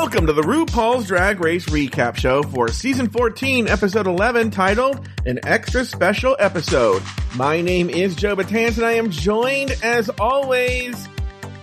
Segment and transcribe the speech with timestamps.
[0.00, 5.40] Welcome to the RuPaul's Drag Race recap show for season 14, episode 11, titled An
[5.42, 7.02] Extra Special Episode.
[7.34, 11.08] My name is Joe Betance and I am joined as always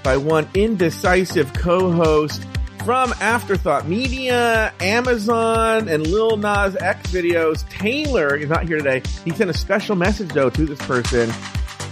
[0.04, 2.46] by one indecisive co-host
[2.84, 7.68] from Afterthought Media, Amazon, and Lil Nas X videos.
[7.70, 9.02] Taylor is not here today.
[9.24, 11.32] He sent a special message though to this person.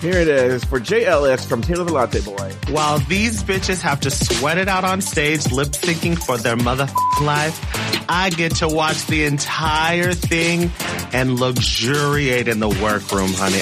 [0.03, 2.51] Here it is for Jay Ellis from Taylor the Latte Boy.
[2.71, 6.89] While these bitches have to sweat it out on stage, lip syncing for their mother
[7.21, 7.57] life,
[8.09, 10.69] I get to watch the entire thing
[11.13, 13.61] and luxuriate in the workroom, honey.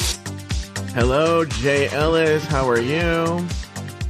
[0.96, 2.44] Hello, Jay Ellis.
[2.46, 3.46] How are you?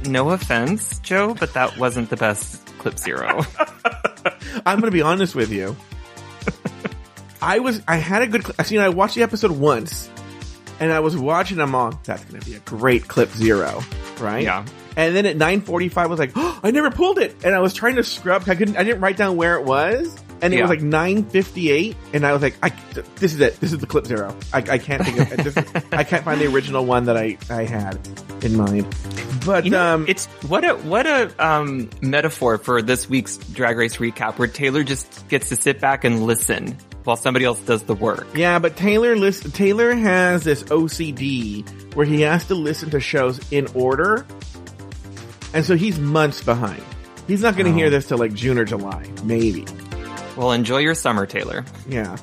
[0.06, 3.42] No offense, Joe, but that wasn't the best clip zero.
[4.64, 5.76] I'm going to be honest with you.
[7.42, 10.08] I was, I had a good, cl- I seen, I watched the episode once
[10.82, 11.98] and I was watching them all.
[12.04, 13.82] That's going to be a great clip zero,
[14.20, 14.42] right?
[14.42, 14.64] Yeah.
[14.96, 17.72] And then at 9:45, I was like, oh, I never pulled it, and I was
[17.72, 18.42] trying to scrub.
[18.48, 18.76] I couldn't.
[18.76, 20.64] I didn't write down where it was, and it Yeah.
[20.64, 22.72] was like 9:58, and I was like, I,
[23.16, 23.58] this is it.
[23.60, 24.36] This is the clip zero.
[24.52, 25.54] I, I can't think of.
[25.54, 27.98] This, I can't find the original one that I I had
[28.42, 28.86] in mind.
[29.46, 33.76] But You know, um, it's what a what a um, metaphor for this week's Drag
[33.78, 37.82] Race recap, where Taylor just gets to sit back and listen while somebody else does
[37.84, 38.26] the work.
[38.34, 43.40] Yeah, but Taylor list Taylor has this OCD where he has to listen to shows
[43.52, 44.26] in order,
[45.54, 46.82] and so he's months behind.
[47.26, 47.76] He's not going to Oh.
[47.76, 49.64] hear this till like June or July, maybe.
[50.36, 51.64] Well, enjoy your summer, Taylor.
[51.88, 52.16] Yeah,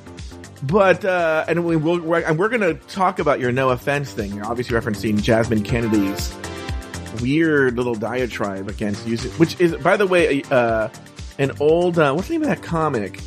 [0.63, 4.11] but uh, and we will we're, and we're going to talk about your no offense
[4.11, 4.33] thing.
[4.35, 6.33] You're obviously referencing Jasmine Kennedie's
[7.21, 10.89] weird little diatribe against using, which is by the way, uh,
[11.37, 13.19] an old uh, what's the name of that comic?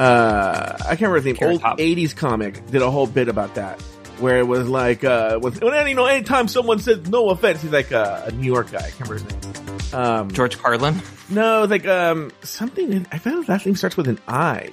[0.00, 1.36] Uh, I can't remember the name.
[1.36, 1.78] Carrot Old Top.
[1.78, 3.78] '80s comic did a whole bit about that,
[4.18, 7.70] where it was like, uh, with, when you know, anytime someone says no offense, he's
[7.70, 8.78] like uh, a New York guy.
[8.78, 9.52] I can't remember his name.
[9.92, 11.02] Um, George Carlin.
[11.28, 13.06] no, like um, something.
[13.12, 14.70] I found his last name starts with an I.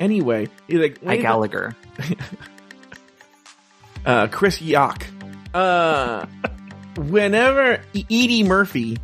[0.00, 1.76] Anyway, he's like Ike Gallagher.
[4.04, 5.04] uh, Chris Yock.
[5.54, 6.26] Uh,
[6.96, 8.98] whenever Eddie Murphy,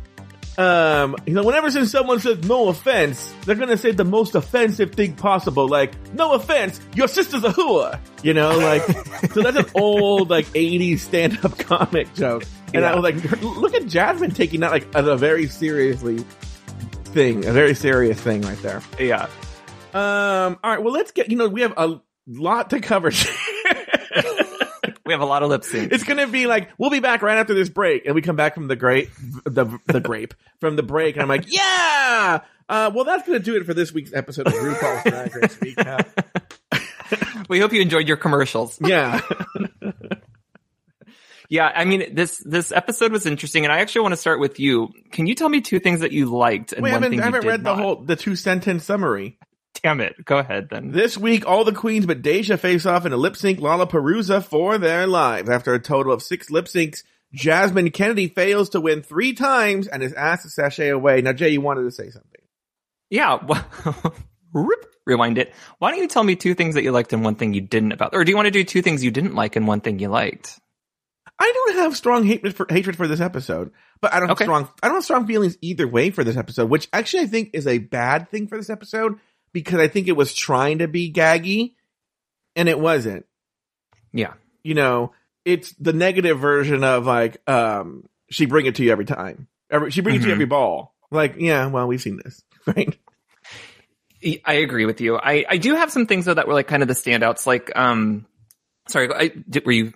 [0.57, 4.93] um, you know, whenever since someone says no offense, they're gonna say the most offensive
[4.93, 7.99] thing possible, like no offense, your sister's a whore.
[8.21, 8.83] You know, like
[9.31, 12.43] so that's an old like '80s stand-up comic joke,
[12.73, 16.23] and I was like, look at Jasmine taking that like as a very seriously
[17.05, 18.81] thing, a very serious thing right there.
[18.99, 19.27] Yeah.
[19.93, 23.11] Um, all right, well, let's get you know we have a lot to cover.
[25.05, 25.91] We have a lot of lip sync.
[25.91, 28.53] It's gonna be like we'll be back right after this break, and we come back
[28.53, 29.09] from the grape,
[29.43, 32.41] the the grape from the break, and I'm like, yeah.
[32.69, 37.47] Uh, well, that's gonna do it for this week's episode of RuPaul's Drag Race Recap.
[37.49, 38.79] we hope you enjoyed your commercials.
[38.81, 39.19] Yeah,
[41.53, 44.59] Yeah, I mean this this episode was interesting, and I actually want to start with
[44.59, 44.89] you.
[45.11, 47.25] Can you tell me two things that you liked and we one haven't thing I
[47.25, 49.37] haven't read the whole the two sentence summary.
[49.81, 50.23] Damn it!
[50.23, 50.91] Go ahead then.
[50.91, 54.77] This week, all the queens but Deja face off in a lip sync LaLaPaRUza for
[54.77, 55.49] their lives.
[55.49, 57.03] After a total of six lip syncs,
[57.33, 61.21] Jasmine Kennedie fails to win three times and is asked to sashay away.
[61.21, 62.41] Now, Jay, you wanted to say something.
[63.09, 63.39] Yeah.
[64.53, 64.85] Rip.
[65.05, 65.53] Rewind it.
[65.79, 67.91] Why don't you tell me two things that you liked and one thing you didn't
[67.91, 69.99] about, or do you want to do two things you didn't like and one thing
[69.99, 70.59] you liked?
[71.39, 74.69] I don't have strong hatred for hatred for this episode, but I don't have strong
[74.81, 77.67] I don't have strong feelings either way for this episode, which actually I think is
[77.67, 79.19] a bad thing for this episode
[79.53, 81.73] because I think it was trying to be gaggy
[82.55, 83.25] and it wasn't.
[84.11, 84.33] Yeah.
[84.63, 85.13] You know,
[85.45, 89.47] it's the negative version of like um she bring it to you every time.
[89.69, 90.35] Every she bring it to you Mhm.
[90.35, 90.93] every ball.
[91.11, 92.97] Like, yeah, well, we've seen this, right?
[94.45, 95.17] I agree with you.
[95.17, 97.45] I, I do have some things though that were like kind of the standouts.
[97.45, 98.25] Like, um,
[98.87, 99.93] sorry, I, did, were you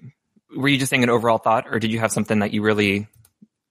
[0.55, 3.07] were you just saying an overall thought, or did you have something that you really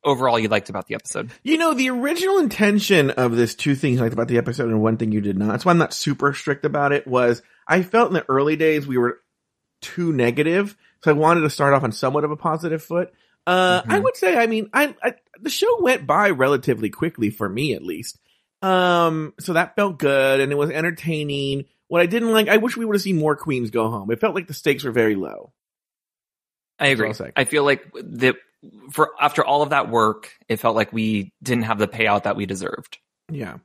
[0.07, 1.31] overall you liked about the episode?
[1.43, 4.81] You know, the original intention of this two things you liked about the episode and
[4.81, 5.49] one thing you did not.
[5.49, 7.07] That's why I'm not super strict about it.
[7.07, 9.21] Was I felt in the early days we were
[9.83, 10.75] too negative,
[11.05, 13.13] so I wanted to start off on somewhat of a positive foot.
[13.47, 14.05] Uh, I Mhm.
[14.05, 17.83] would say, I mean, I, I the show went by relatively quickly for me, at
[17.83, 18.19] least.
[18.63, 21.67] Um, so that felt good and it was entertaining.
[21.89, 24.11] What I didn't like, I wish we would have seen more queens go home.
[24.11, 25.53] It felt like the stakes were very low.
[26.79, 27.13] I agree.
[27.37, 28.35] I feel like the
[28.93, 32.37] for after all of that work, it felt like we didn't have the payout that
[32.37, 32.99] we deserved.
[33.31, 33.59] Yeah.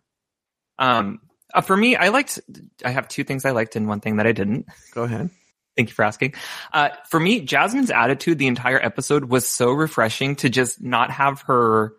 [0.80, 1.20] Um,
[1.54, 2.40] uh, for me, I liked.
[2.84, 4.68] I have two things I liked and one thing that I didn't.
[4.94, 5.30] Go ahead.
[5.78, 6.34] Thank you for asking.
[6.74, 11.42] Uh, for me, Jasmine's attitude the entire episode was so refreshing to just not have
[11.44, 11.94] her.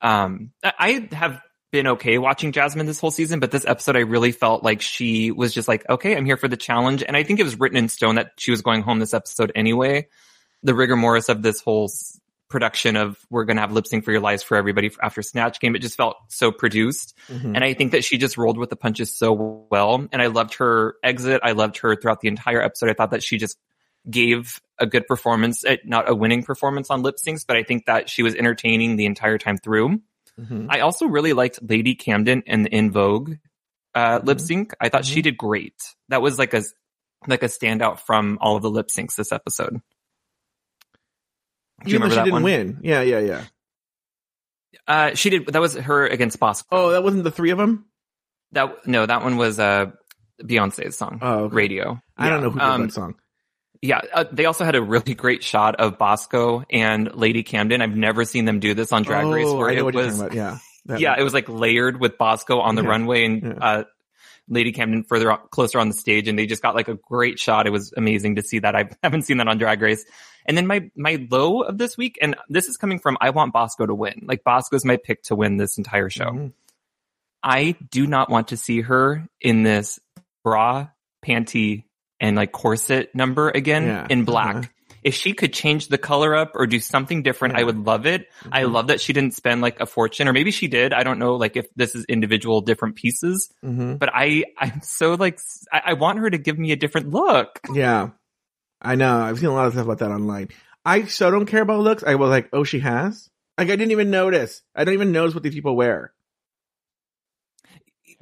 [0.00, 1.40] Um, I have
[1.72, 5.30] been okay watching Jasmine this whole season, but this episode I really felt like she
[5.30, 7.02] was just like, okay, I'm here for the challenge.
[7.02, 9.52] And I think it was written in stone that she was going home this episode
[9.54, 10.08] anyway.
[10.62, 11.90] The rigor mortis of this whole
[12.52, 15.58] production of we're going to have lip sync for your lives for everybody after Snatch
[15.58, 17.18] Game, it just felt so produced.
[17.28, 17.56] Mhm.
[17.56, 20.06] And I think that she just rolled with the punches so well.
[20.12, 21.40] And I loved her exit.
[21.42, 22.90] I loved her throughout the entire episode.
[22.90, 23.58] I thought that she just
[24.08, 27.86] gave a good performance, eh, not a winning performance on lip syncs, but I think
[27.86, 30.00] that she was entertaining the entire time through.
[30.40, 30.66] Mhm.
[30.70, 33.34] I also really liked Lady Camden and the In Vogue
[33.94, 34.24] uh, Mhm.
[34.26, 34.72] lip sync.
[34.80, 35.74] I thought she did great.
[36.08, 36.62] That was like a
[37.28, 39.80] like a standout from all of the lip syncs this episode.
[41.84, 42.42] Do you remember she that didn't one?
[42.42, 42.78] win.
[42.82, 43.44] Yeah, yeah, yeah.
[44.86, 45.46] Uh, she did.
[45.48, 46.66] That was her against Bosco.
[46.72, 47.86] Oh, that wasn't the three of them?
[48.52, 49.86] that no, that one was uh
[50.42, 51.18] Beyonce's song.
[51.22, 51.54] Oh, okay.
[51.54, 52.00] Radio.
[52.16, 53.14] I don't know who did Um, that song.
[53.80, 57.80] Yeah, uh, they also had a really great shot of Bosco and Lady Camden.
[57.82, 59.94] I've never seen them do this on Drag Race Oh, where I know it what
[59.94, 60.58] you're was talking about.
[60.88, 60.98] Yeah.
[60.98, 62.88] Yeah, it was like layered with Bosco on the Yeah.
[62.88, 63.52] runway and Yeah.
[63.60, 63.84] uh,
[64.52, 67.38] Lady Camden further on, closer on the stage, and they just got like a great
[67.40, 67.66] shot.
[67.66, 68.76] It was amazing to see that.
[68.76, 70.04] I haven't seen that on Drag Race.
[70.46, 73.52] And then my my low of this week, and this is coming from I want
[73.52, 74.22] Bosco to win.
[74.26, 76.26] Like Bosco's my pick to win this entire show.
[76.30, 76.52] Mhm.
[77.42, 79.98] I do not want to see her in this
[80.44, 80.88] bra,
[81.24, 81.84] panty,
[82.20, 84.06] and like corset number again Yeah.
[84.10, 84.56] in black.
[84.56, 84.68] Uh-huh.
[85.02, 88.28] If she could change the color up or do something different, I would love it.
[88.52, 88.72] I Mhm.
[88.72, 90.92] love that she didn't spend like a fortune, or maybe she did.
[90.92, 93.52] I don't know, like if this is individual different pieces.
[93.64, 93.98] Mhm.
[93.98, 95.40] But I, I'm so like,
[95.72, 97.58] I want her to give me a different look.
[97.74, 98.10] Yeah.
[98.80, 99.18] I know.
[99.22, 100.48] I've seen a lot of stuff about that online.
[100.84, 102.02] I so don't care about looks.
[102.04, 103.28] I was like, oh, she has?
[103.58, 104.62] Like, I didn't even notice.
[104.74, 106.12] I don't even notice what these people wear.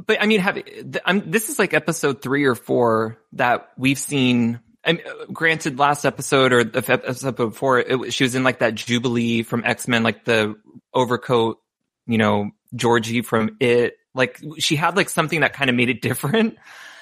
[0.07, 3.99] But I mean, have th- I'm, this is like episode three or four that we've
[3.99, 4.61] seen.
[4.85, 8.75] I mean, granted, last episode or the episode before, it, she was in like that
[8.75, 10.57] Jubilee from X Men, like the
[10.95, 11.59] overcoat,
[12.07, 13.95] you know, Georgie from It.
[14.15, 16.57] Like she had like something that kind of made it different.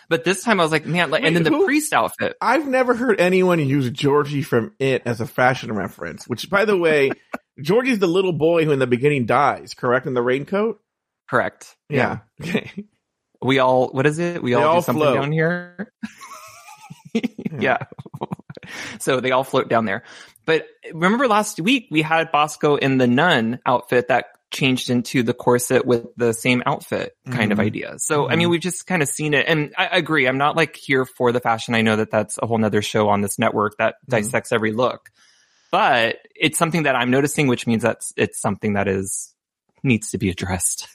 [0.08, 1.66] But this time I was like, man, like, and Wait, then the who?
[1.66, 2.34] priest outfit.
[2.40, 6.76] I've never heard anyone use Georgie from It as a fashion reference, which, by the
[6.76, 7.10] way,
[7.60, 10.06] Georgie's the little boy who in the beginning dies, correct?
[10.06, 10.80] In the raincoat?
[11.28, 11.76] Correct.
[11.90, 12.20] Yeah.
[12.40, 12.86] Okay.
[13.42, 14.42] We all, what is it?
[14.42, 15.14] We all, all do something float.
[15.20, 15.92] down here.
[17.58, 17.78] yeah.
[18.98, 20.02] so they all float down there.
[20.44, 25.34] But remember last week we had Bosco in the nun outfit that changed into the
[25.34, 27.62] corset with the same outfit kind of Mhm.
[27.64, 27.94] idea.
[27.98, 28.52] So, I mean, Mhm.
[28.52, 29.44] we've just kind of seen it.
[29.46, 30.26] And I agree.
[30.26, 31.74] I'm not like here for the fashion.
[31.74, 34.16] I know that that's a whole nother show on this network that Mhm.
[34.22, 35.10] dissects every look,
[35.70, 39.34] but it's something that I'm noticing, which means that it's something that is
[39.82, 40.88] needs to be addressed.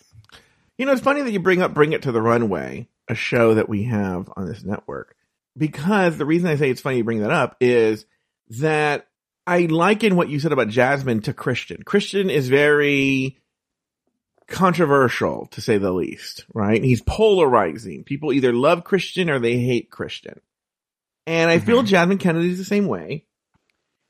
[0.80, 3.54] You know, it's funny that you bring up Bring It to the Runway, a show
[3.54, 5.16] that we have on this network.
[5.57, 8.05] Because the reason I say it's funny you bring that up is
[8.59, 9.07] that
[9.45, 11.83] I liken what you said about Jasmine to Christian.
[11.83, 13.38] Christian is very
[14.47, 16.83] controversial, to say the least, right?
[16.83, 18.03] He's polarizing.
[18.03, 20.39] People either love Christian or they hate Christian.
[21.25, 21.88] And I feel Mhm.
[21.88, 23.25] Jasmine Kennedie's the same way.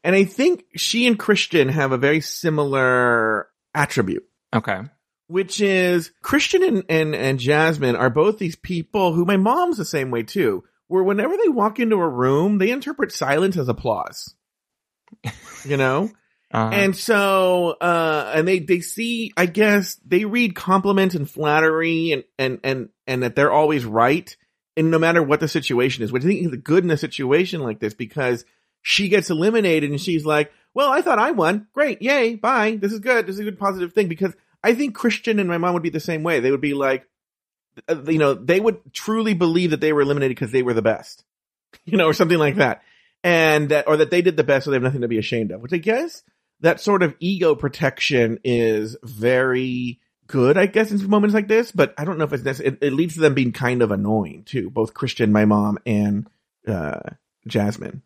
[0.03, 4.81] And I think she and Christian have a very similar attribute Okay.
[5.27, 9.85] which is Christian and, and, and Jasmine are both these people who my mom's the
[9.85, 10.63] same way too,
[10.93, 14.35] where whenever they walk into a room, they interpret silence as applause.
[15.65, 16.11] You know?
[16.53, 22.11] Uh, and so, uh, and they, they see, I guess, they read compliment and flattery
[22.11, 24.35] and, and, and, and that they're always right.
[24.75, 27.61] And no matter what the situation is, which I think is good in a situation
[27.61, 28.43] like this because
[28.81, 31.67] she gets eliminated and she's like, well, I thought I won.
[31.73, 32.01] Great.
[32.01, 32.35] Yay.
[32.35, 32.75] Bye.
[32.75, 33.25] This is good.
[33.25, 35.91] This is a good positive thing because I think Christian and my mom would be
[35.91, 36.41] the same way.
[36.41, 37.07] They would be like,
[38.07, 41.23] you know, they would truly believe that they were eliminated because they were the best,
[41.85, 42.81] you know, or something like that.
[43.23, 45.51] And that, or that they did the best so they have nothing to be ashamed
[45.51, 46.23] of, which I guess
[46.59, 51.93] that sort of ego protection is very good, I guess, in moments like this, but
[51.97, 52.77] I don't know if it's necessary.
[52.81, 56.27] It, it leads to them being kind of annoying too, both Christian, my mom, and,
[56.67, 56.99] uh,
[57.47, 58.01] Jasmine.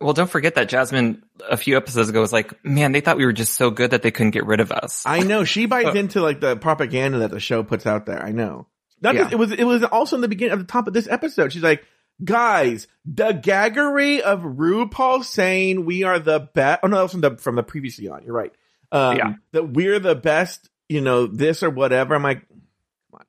[0.00, 3.24] Well, don't forget that Jasmine a few episodes ago was like, man, they thought we
[3.24, 5.04] were just so good that they couldn't get rid of us.
[5.06, 8.22] I know she buys Uh, into like the propaganda that the show puts out there.
[8.22, 8.66] I know.
[9.02, 9.22] Not Yeah.
[9.22, 11.52] just- it was it was also in the beginning at the top of this episode.
[11.52, 11.84] She's like,
[12.24, 16.80] guys, the gaggery of RuPaul saying we are the best.
[16.82, 18.22] Oh no, that was from the from the previously on.
[18.24, 18.52] You're right.
[18.92, 19.32] Um, Yeah.
[19.52, 20.68] That we're the best.
[20.88, 22.14] You know this or whatever.
[22.14, 23.24] I'm like, come on.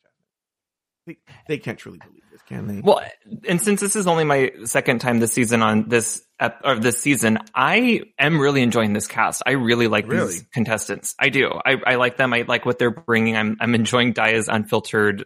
[1.08, 2.82] They, they can't truly believe this, can they?
[2.82, 3.02] Well,
[3.48, 7.00] and since this is only my second time this season on this ep- or this
[7.00, 9.44] season, I am really enjoying this cast.
[9.46, 10.28] I really like Really?
[10.34, 11.16] these contestants.
[11.18, 11.48] I do.
[11.66, 12.34] I, I like them.
[12.34, 13.38] I like what they're bringing.
[13.38, 15.26] I'm I'm enjoying Daya's unfiltered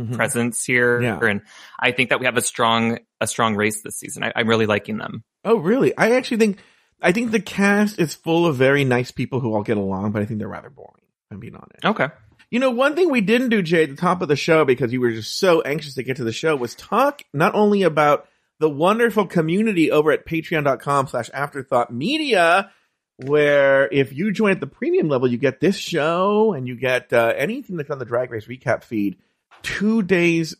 [0.00, 0.14] Mhm.
[0.16, 1.18] presence here, Yeah.
[1.22, 1.42] and
[1.78, 4.24] I think that we have a strong a strong race this season.
[4.24, 5.22] I, I'm really liking them.
[5.44, 5.96] Oh, really?
[5.96, 6.58] I actually think
[7.02, 10.22] I think the cast is full of very nice people who all get along, but
[10.22, 11.02] I think they're rather boring.
[11.30, 11.84] I'm being honest.
[11.84, 12.08] Okay.
[12.50, 14.92] You know, one thing we didn't do, Jay, at the top of the show because
[14.92, 18.26] you were just so anxious to get to the show was talk not only about
[18.58, 22.70] the wonderful community over at patreon.com slash afterthought media,
[23.18, 27.12] where if you join at the premium level, you get this show and you get
[27.12, 29.16] uh, anything that's on the Drag Race recap feed
[29.62, 30.56] two days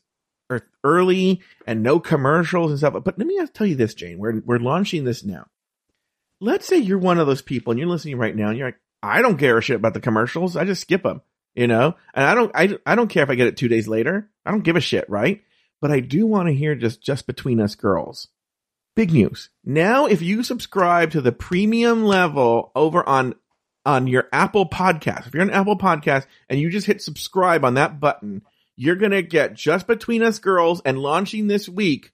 [0.51, 2.95] er, early and no commercials and stuff.
[3.05, 4.19] But let me tell you this, Jane.
[4.19, 5.47] We're we're launching this now.
[6.41, 8.81] Let's say you're one of those people and you're listening right now and you're like,
[9.03, 10.57] I don't care a shit about the commercials.
[10.57, 11.23] I just skip them,
[11.55, 11.95] you know?
[12.15, 14.31] And I don't, I, I don't care if I get it two days later.
[14.45, 15.43] I don't give a shit, right?
[15.81, 18.29] But I do want to hear just, just between us girls.
[18.97, 19.51] Big news.
[19.65, 23.35] Now, if you subscribe to the premium level over on,
[23.87, 27.75] on your Apple podcast, if you're an Apple podcast and you just hit subscribe on
[27.75, 28.43] that button,
[28.81, 32.13] you're going to get just between us girls and launching this week,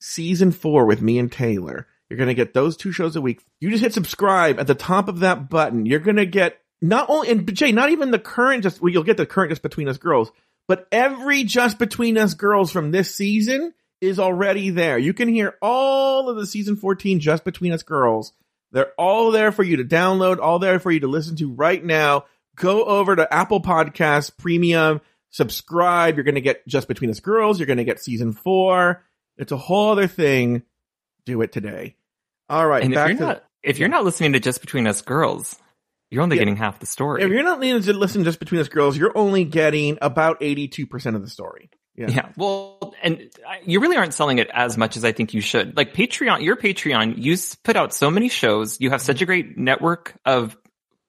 [0.00, 1.86] season four with me and Taylor.
[2.08, 3.44] You're going to get those two shows a week.
[3.60, 5.86] You just hit subscribe at the top of that button.
[5.86, 9.04] You're going to get not only, and Jay, not even the current, just, well, you'll
[9.04, 10.32] get the current just between us girls,
[10.66, 14.98] but every just between us girls from this season is already there.
[14.98, 18.32] You can hear all of the season 14 just between us girls.
[18.72, 21.84] They're all there for you to download, all there for you to listen to right
[21.84, 22.24] now.
[22.56, 26.16] Go over to Apple Podcasts Premium, subscribe.
[26.16, 27.58] You're going to get just between us girls.
[27.58, 29.04] You're going to get season four.
[29.36, 30.62] It's a whole other thing.
[31.24, 31.96] Do it today.
[32.48, 32.82] All right.
[32.82, 35.56] And if you're to not if you're not listening to just between us girls,
[36.10, 36.40] you're only Yeah.
[36.42, 37.22] getting half the story.
[37.22, 41.14] if you're not listening to listen just between us girls, you're only getting about 82%
[41.14, 41.70] of the story.
[41.94, 42.08] Yeah.
[42.08, 42.28] Yeah.
[42.36, 43.30] Well, and
[43.64, 45.76] you really aren't selling it as much as I think you should.
[45.76, 48.80] Like Patreon, your Patreon, you put out so many shows.
[48.80, 50.56] You have such a great network of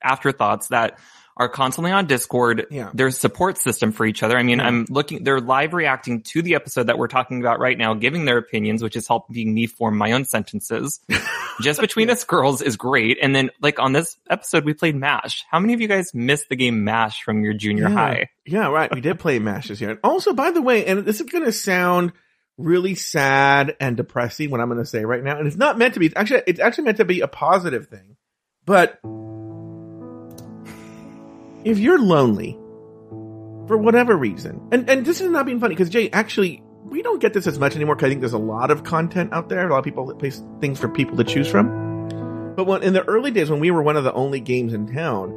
[0.04, 1.00] afterthoughts that
[1.42, 2.68] are constantly on Discord.
[2.70, 2.92] Yeah.
[2.94, 4.38] There's support system for each other.
[4.38, 4.68] I mean, Yeah.
[4.68, 8.26] I'm looking, they're live reacting to the episode that we're talking about right now, giving
[8.26, 11.00] their opinions, which is helping me form my own sentences.
[11.62, 13.18] Just between us girls is great.
[13.20, 15.44] And then like on this episode, we played MASH.
[15.50, 17.96] How many of you guys missed the game MASH from your junior yeah.
[17.96, 18.30] high?
[18.46, 18.94] Yeah, right.
[18.94, 19.90] We did play Mash this year.
[19.90, 22.14] And also, by the way, and this is going to sound
[22.60, 25.40] really sad and depressing what I'm going to say right now.
[25.40, 26.06] And it's not meant to be.
[26.06, 28.18] It's actually, it's actually meant to be a positive thing.
[28.64, 29.00] But
[31.66, 32.54] if you're lonely
[33.68, 37.22] for whatever reason, and, and this is not being funny because Jay, actually, we don't
[37.22, 39.66] get this as much anymore because I think there's a lot of content out there.
[39.66, 42.54] A lot of people that place things for people to choose from.
[42.56, 44.94] But when in the early days when we were one of the only games in
[44.94, 45.34] town,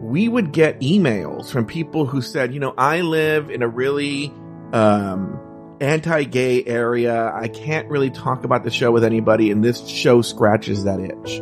[0.00, 4.32] we would get emails from people who said, you know, I live in a really
[4.72, 7.32] um, anti-gay area.
[7.34, 11.40] I can't really talk about the show with anybody, and this show scratches that itch.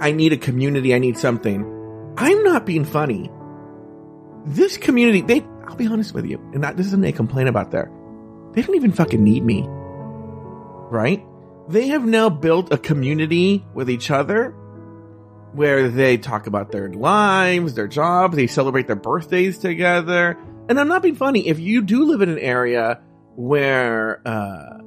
[0.00, 0.94] I need a community.
[0.94, 1.75] I need something.
[2.18, 3.30] I'm not being funny.
[4.46, 7.70] This community, they, I'll be honest with you, and that, this isn't a complaint about
[7.70, 7.90] there.
[8.52, 9.66] They don't even fucking need me.
[9.66, 11.24] Right?
[11.68, 14.54] They have now built a community with each other
[15.52, 20.38] where they talk about their lives, their jobs, they celebrate their birthdays together.
[20.68, 21.48] And I'm not being funny.
[21.48, 23.00] If you do live in an area
[23.34, 24.78] where, uh,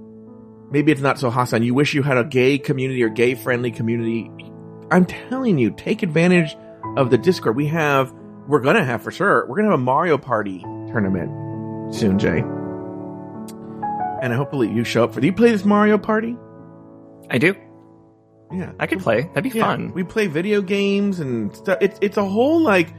[0.71, 3.71] maybe it's not so hostile you wish you had a gay community or gay friendly
[3.71, 4.31] community,
[4.91, 6.55] I'm telling you, take advantage
[7.00, 7.56] of the Discord.
[7.56, 8.13] We have,
[8.48, 12.44] we're gonna have for sure, we're gonna have a Mario Party tournament soon, Jay.
[14.22, 16.36] And I hopefully you show up for, do you play this Mario Party?
[17.29, 17.56] I do.
[18.51, 18.74] Yeah.
[18.79, 19.22] I could play.
[19.22, 19.94] That'd be Yeah, fun.
[19.94, 21.77] We play video games and stuff.
[21.82, 22.94] It's it's a whole like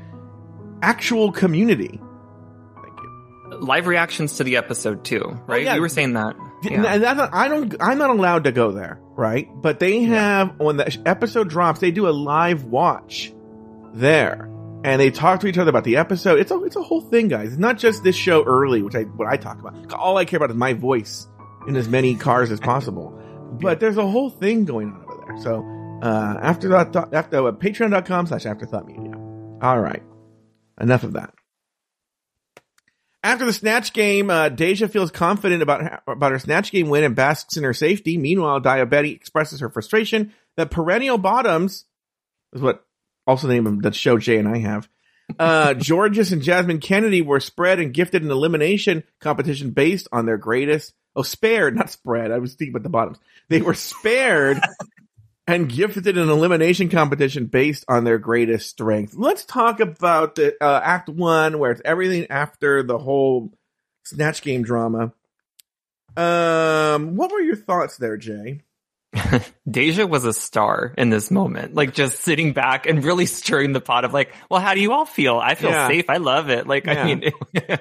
[0.81, 2.01] actual community.
[2.83, 3.59] Thank you.
[3.61, 5.65] Live reactions to the episode too, oh, right?
[5.65, 5.75] yeah.
[5.75, 6.37] You were saying that.
[6.63, 6.97] Yeah.
[6.99, 7.75] not, I don't.
[7.81, 9.49] I'm not allowed to go there, right?
[9.53, 13.33] But they have when the episode drops, they do a live watch
[13.93, 14.45] there,
[14.85, 16.41] and they talk to each other about the episode.
[16.41, 17.49] It's a it's a whole thing, guys.
[17.53, 19.93] It's not just this show early, which I what I talk about.
[19.93, 21.27] All I care about is my voice
[21.67, 23.17] in as many cars as possible.
[23.53, 25.43] But there's a whole thing going on over there.
[25.43, 25.65] So
[26.03, 29.13] uh, after that, after uh, Patreon.com slash Afterthought Media.
[29.61, 30.03] All right,
[30.81, 31.35] enough of that.
[33.23, 37.05] After the snatch game, uh, Deja feels confident about her, about her snatch game win
[37.05, 38.17] and basks in her safety.
[38.17, 41.85] Meanwhile, Daya Betty expresses her frustration that perennial bottoms
[42.55, 42.87] is what
[43.31, 44.89] also the name of the show Jay and I have.
[45.39, 50.37] Uh, Jorgeous and Jasmine Kennedie were spread and gifted an elimination competition based on their
[50.37, 50.93] greatest.
[51.17, 52.31] Oh, spared, not spread.
[52.31, 53.19] I was thinking about the bottoms.
[53.49, 54.61] They were spared
[55.47, 59.15] and gifted an elimination competition based on their greatest strength.
[59.17, 63.53] Let's talk about the uh, Act One, where it's everything after the whole
[64.05, 65.13] Snatch Game drama.
[66.17, 68.63] Um, what were your thoughts there, Jay?
[69.71, 73.81] Deja was a star in this moment, like just sitting back and really stirring the
[73.81, 75.39] pot of like, well, how do you all feel?
[75.39, 75.89] I feel Yeah.
[75.89, 76.09] safe.
[76.09, 76.67] I love it.
[76.67, 77.03] Like, Yeah.
[77.03, 77.33] I mean,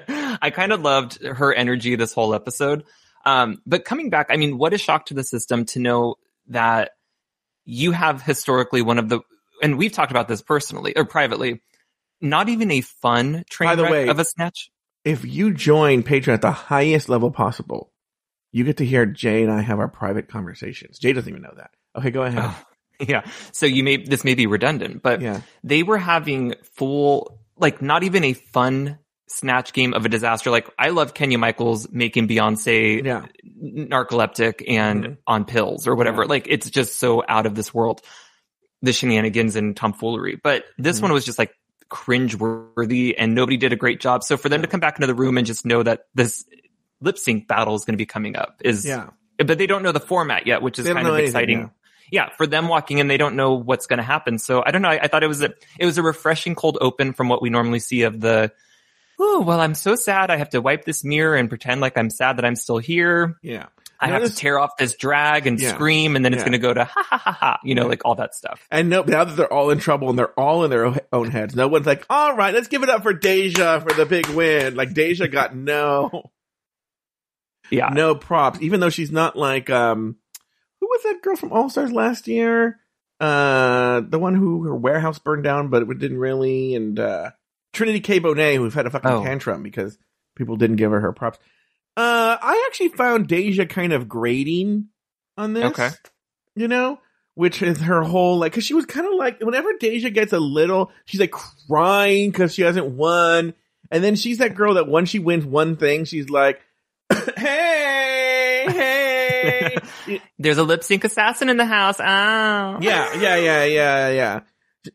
[0.42, 2.84] I kind of loved her energy this whole episode.
[3.24, 6.16] Um, but coming back, I mean, what a shock to the system to know
[6.48, 6.90] that
[7.64, 9.20] you have historically one of the,
[9.62, 11.60] and we've talked about this personally or privately,
[12.20, 14.70] not even a fun train By the wreck way- of a snatch.
[15.04, 17.90] If you join Patreon at the highest level possible,
[18.52, 20.98] you get to hear Jay and I have our private conversations.
[20.98, 21.70] Jay doesn't even know that.
[21.96, 22.42] Okay, go ahead.
[22.44, 22.62] Oh,
[23.00, 23.22] yeah.
[23.52, 25.40] So you may, this may be redundant, but Yeah.
[25.64, 30.50] they were having full, like not even a fun snatch game of a disaster.
[30.50, 33.26] Like I love Kenya Michaels making Beyonce Yeah.
[33.62, 35.16] narcoleptic and Mhm.
[35.26, 36.22] on pills or whatever.
[36.22, 36.28] Yeah.
[36.28, 38.00] Like it's just so out of this world,
[38.82, 40.40] the shenanigans and tomfoolery.
[40.42, 41.02] But this Mhm.
[41.02, 41.52] one was just like
[41.90, 44.22] cringeworthy and nobody did a great job.
[44.24, 46.44] So for them to come back into the room and just know that this
[47.00, 49.10] lip sync battle is going to be coming up is, Yeah.
[49.38, 51.58] but they don't know the format yet, which is kind of anything, exciting.
[51.58, 51.68] yeah.
[52.12, 52.28] Yeah.
[52.36, 54.38] for them walking in, they don't know what's going to happen.
[54.38, 54.88] So I don't know.
[54.88, 57.50] I, I thought it was a it was a refreshing cold open from what we
[57.50, 58.52] normally see of the.
[59.18, 60.30] Oh well, I'm so sad.
[60.30, 63.36] I have to wipe this mirror and pretend like I'm sad that I'm still here.
[63.42, 63.66] Yeah.
[64.02, 65.74] I have to tear off this drag and Yeah.
[65.74, 66.44] scream, and then it's Yeah.
[66.46, 67.58] going to go to ha ha ha ha.
[67.62, 67.88] You know, Yeah.
[67.88, 68.66] like all that stuff.
[68.70, 71.54] And no, now that they're all in trouble and they're all in their own heads,
[71.54, 74.74] no one's like, all right, let's give it up for Deja for the big win.
[74.74, 76.30] Like Deja got no,
[77.70, 80.16] Yeah, no props, even though she's not like, um,
[80.80, 82.80] who was that girl from All Stars last year?
[83.20, 86.74] Uh, the one who her warehouse burned down, but it didn't really.
[86.74, 87.30] And, uh,
[87.72, 88.18] Trinity K.
[88.18, 89.22] Bonet, who had a fucking Oh.
[89.22, 89.98] tantrum because
[90.36, 91.38] people didn't give her her props.
[91.96, 94.86] Uh, I actually found Deja kind of grating
[95.36, 95.64] on this.
[95.66, 95.90] Okay.
[96.56, 96.98] You know?
[97.34, 100.40] Which is her whole, like, cause she was kind of like, whenever Deja gets a
[100.40, 103.54] little, she's like crying cause she hasn't won.
[103.90, 106.60] And then she's that girl that once she wins one thing, she's like,
[107.36, 110.20] hey, hey.
[110.38, 112.00] There's a lip sync assassin in the house.
[112.00, 114.40] Oh, yeah, yeah, yeah, yeah, yeah.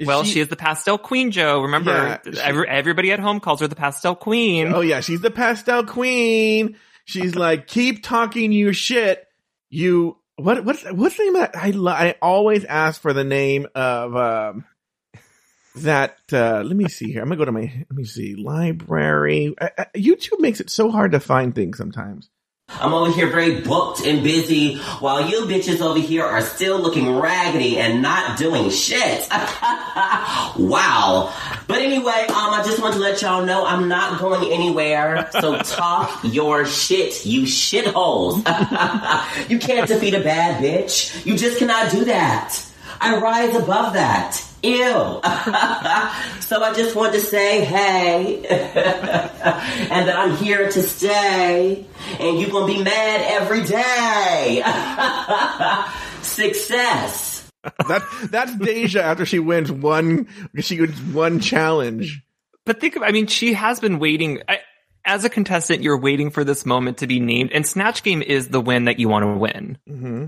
[0.03, 1.61] Well, she, is the pastel queen, Joe.
[1.61, 4.73] Remember, Yeah, she- every, everybody at home calls her the pastel queen.
[4.73, 6.77] Oh yeah, she's the pastel queen.
[7.05, 9.23] She's like, keep talking your shit.
[9.69, 10.65] You what?
[10.65, 11.55] What's what's the name of that?
[11.55, 11.71] I
[12.09, 14.65] I always ask for the name of um
[15.77, 16.17] that.
[16.31, 17.21] uh Let me see here.
[17.21, 17.61] I'm gonna go to my.
[17.61, 19.53] Let me see library.
[19.59, 22.29] I, I, YouTube makes it so hard to find things sometimes.
[22.67, 27.15] I'm over here very booked and busy while you bitches over here are still looking
[27.15, 29.27] raggedy and not doing shit.
[29.31, 31.33] wow.
[31.67, 35.29] But anyway, um, I just want to let y'all know I'm not going anywhere.
[35.31, 38.37] So talk your shit, you shitholes.
[39.49, 41.25] you can't defeat a bad bitch.
[41.25, 42.59] You just cannot do that.
[42.99, 44.41] I rise above that.
[44.65, 44.77] Ew.
[46.41, 51.85] so I just want to say, hey, and that I'm here to stay,
[52.19, 54.63] and you're gonna be mad every day.
[56.23, 57.47] Success.
[57.63, 58.01] That
[58.31, 60.27] that's Deja after she wins one.
[60.59, 62.23] She wins one challenge.
[62.65, 64.41] But think of, I mean, she has been waiting.
[64.47, 64.61] I,
[65.05, 68.47] as a contestant, you're waiting for this moment to be named, and Snatch Game is
[68.47, 69.77] the win that you want to win.
[69.87, 70.25] hmm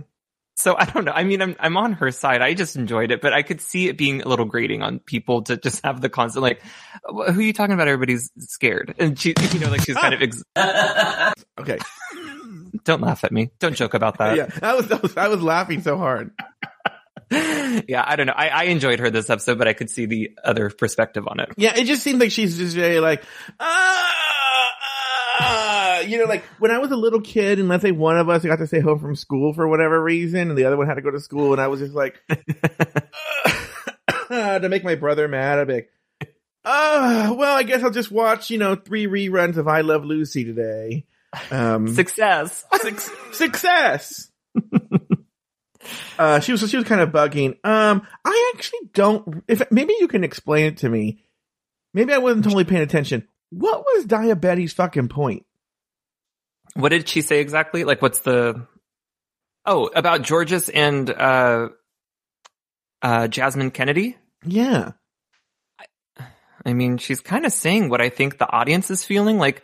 [0.58, 1.12] So I don't know.
[1.12, 2.41] I mean, I'm I'm on her side.
[2.41, 5.43] I just enjoyed it, but I could see it being a little grating on people
[5.43, 6.62] to just have the constant like,
[7.06, 7.88] "Who are you talking about?
[7.88, 10.22] Everybody's scared," and she, you know, like she's kind of.
[10.22, 10.43] Ex-
[11.60, 11.78] Okay.
[12.84, 13.50] don't laugh at me.
[13.60, 14.36] Don't joke about that.
[14.38, 16.32] yeah, that was, that was I was laughing so hard.
[17.32, 18.34] yeah, I don't know.
[18.36, 21.50] I, I enjoyed her this episode, but I could see the other perspective on it.
[21.58, 23.24] Yeah, it just seems like she's just very like,
[23.60, 24.13] ah,
[25.39, 28.29] ah, you know, like when I was a little kid, and let's say one of
[28.29, 30.95] us got to stay home from school for whatever reason, and the other one had
[30.95, 32.21] to go to school, and I was just like,
[34.29, 35.91] ah, to make my brother mad, I'd be like,
[36.65, 40.43] ah, well, I guess I'll just watch, you know, three reruns of I Love Lucy
[40.43, 41.05] today.
[41.51, 42.65] Um, Success.
[42.73, 44.31] Suc- success.
[46.19, 47.57] uh, she was she was kind of bugging.
[47.63, 49.43] Um, I actually don't.
[49.47, 51.23] If maybe you can explain it to me.
[51.93, 53.27] Maybe I wasn't totally paying attention.
[53.49, 55.45] What was Daya Betty's fucking point?
[56.78, 57.84] What did she say exactly?
[57.84, 58.68] Like, what's the?
[59.66, 61.70] Oh, about Jorgeous and uh,
[63.02, 64.16] uh, Jasmine Kennedie.
[64.46, 64.92] Yeah,
[66.68, 69.38] I mean, she's kind of saying what I think the audience is feeling.
[69.40, 69.63] Like,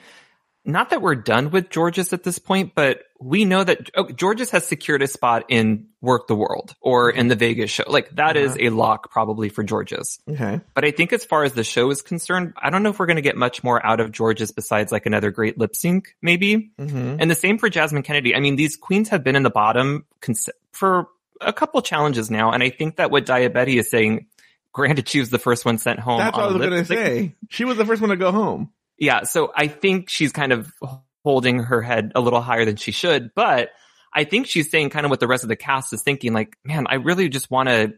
[0.66, 4.50] not that we're done with Jorgeous at this point, but we know that oh, Jorgeous
[4.52, 7.84] has secured a spot in Werq the World or in the Vegas show.
[7.88, 10.20] Like, that is a lock probably for Jorgeous.
[10.30, 13.00] okay, But I think as far as the show is concerned, I don't know if
[13.00, 16.16] we're going to get much more out of Jorgeous besides like another great lip sync,
[16.22, 16.72] maybe.
[16.80, 17.18] mm-hmm.
[17.20, 18.36] And the same for Jasmine Kennedie.
[18.36, 21.08] I mean, these queens have been in the bottom cons- for
[21.42, 22.52] a couple challenges now.
[22.52, 24.28] And I think that what Daya Betty is saying,
[24.72, 26.20] granted, she was the first one sent home.
[26.20, 27.36] that's what I was gonna say.
[27.50, 28.72] She was the first one to go home.
[29.04, 29.24] Yeah.
[29.24, 30.72] So I think she's kind of
[31.26, 33.32] holding her head a little higher than she should.
[33.36, 33.72] But
[34.14, 36.56] I think she's saying kind of what the rest of the cast is thinking, like,
[36.64, 37.96] man, I really just want to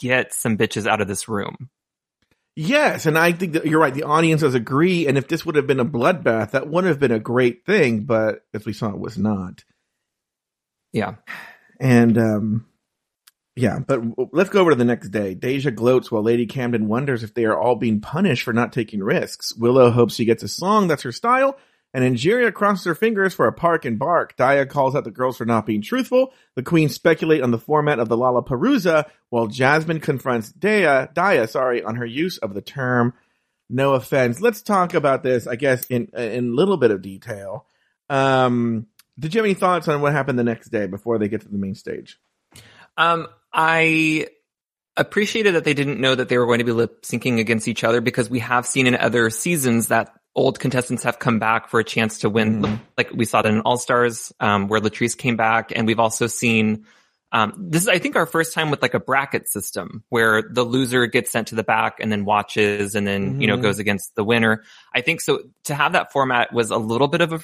[0.00, 1.68] get some bitches out of this room.
[2.56, 3.92] Yes, and I think that you're right.
[3.92, 7.12] The audiences agree, and if this would have been a bloodbath, that would have been
[7.12, 8.04] a great thing.
[8.04, 9.62] But as we saw, it was not.
[10.92, 11.16] Yeah,
[11.80, 12.66] and um,
[13.56, 13.78] yeah.
[13.78, 15.34] But let's go over to the next day.
[15.34, 19.02] Deja gloats while Lady Camden wonders if they are all being punished for not taking
[19.02, 19.54] risks.
[19.54, 21.56] Willow hopes she gets a song that's her style,
[21.92, 24.36] and Angeria crosses her fingers for a park and bark.
[24.36, 26.32] Daya calls out the girls for not being truthful.
[26.56, 31.82] The queens speculate on the format of the LaLaPaRUza, while Jasmine confronts Daya, Daya, sorry,
[31.82, 33.14] on her use of the term
[33.70, 34.40] no offense.
[34.40, 37.66] Let's talk about this, I guess, in in a little bit of detail.
[38.10, 38.86] Um,
[39.18, 41.48] did you have any thoughts on what happened the next day before they get to
[41.48, 42.18] the main stage?
[42.96, 44.28] Um, I
[44.96, 47.84] appreciated that they didn't know that they were going to be lip syncing against each
[47.84, 51.80] other because we have seen in other seasons that old contestants have come back for
[51.80, 52.62] a chance to win.
[52.62, 52.74] Mm-hmm.
[52.96, 56.26] Like we saw that in All Stars, um, where Latrice came back, and we've also
[56.26, 56.86] seen.
[57.32, 60.62] Um, this is, I think, our first time with like a bracket system where the
[60.62, 63.40] loser gets sent to the back and then watches and then, mm-hmm.
[63.40, 63.62] you know, mm-hmm.
[63.64, 64.62] goes against the winner.
[64.94, 65.40] I think so.
[65.64, 67.40] To have that format was a little bit of a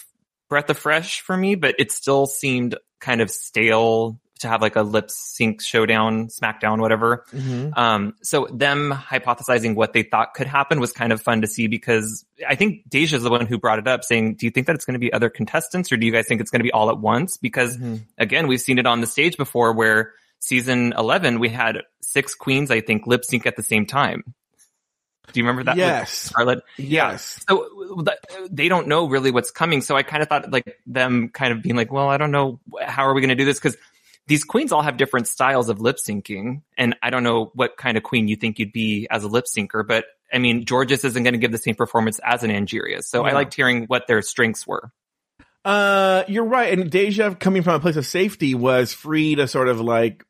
[0.49, 4.77] breath of fresh for me, but it still seemed kind of stale to have like
[4.77, 7.25] a lip sync showdown, SmackDown, whatever.
[7.33, 7.79] Mm-hmm.
[7.79, 11.67] Um, so them hypothesizing what they thought could happen was kind of fun to see
[11.67, 14.67] because I think Deja is the one who brought it up saying, do you think
[14.67, 16.65] that it's going to be other contestants or do you guys think it's going to
[16.65, 17.37] be all at once?
[17.37, 17.97] Because mm-hmm.
[18.19, 22.71] again, we've seen it on the stage before where season 11, we had six queens,
[22.71, 24.35] I think, lip sync at the same time.
[25.33, 25.77] Do you remember that?
[25.77, 26.33] Yes.
[26.35, 26.63] Charlotte?
[26.77, 27.45] Yes.
[27.49, 27.55] Yeah.
[27.55, 28.05] So
[28.51, 29.81] they don't know really what's coming.
[29.81, 32.61] So I kind of thought like them kind of being like, well, I don't know.
[32.85, 33.61] How are we going to do this?
[33.61, 33.77] Cause
[34.27, 36.63] these queens all have different styles of lip syncing.
[36.77, 39.47] And I don't know what kind of queen you think you'd be as a lip
[39.47, 43.03] syncer, but I mean, Jorgeous isn't going to give the same performance as an Angeria.
[43.03, 43.31] So yeah.
[43.31, 44.93] I liked hearing what their strengths were.
[45.65, 46.79] Uh, you're right.
[46.79, 50.25] And Deja, coming from a place of safety, was free to sort of like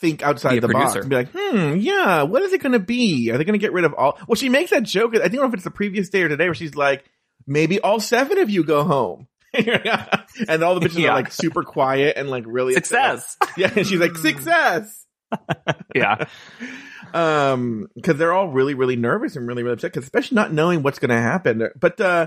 [0.00, 0.84] think outside the producer.
[0.84, 3.30] box and be like, hmm, yeah, what is it going to be?
[3.30, 4.18] Are they going to get rid of all?
[4.26, 5.14] Well, she makes that joke.
[5.14, 7.04] I think I don't know if it's the previous day or today where she's like,
[7.46, 9.28] maybe all seven of you go home.
[10.48, 11.10] and all the bitches yeah.
[11.10, 13.36] are like super quiet and like really success.
[13.40, 13.54] Upset.
[13.58, 15.06] Yeah, and she's like success.
[15.94, 16.26] yeah.
[17.12, 19.92] Um, because they're all really, really nervous and really, really upset.
[19.92, 21.68] Because especially not knowing what's going to happen.
[21.78, 22.26] But uh,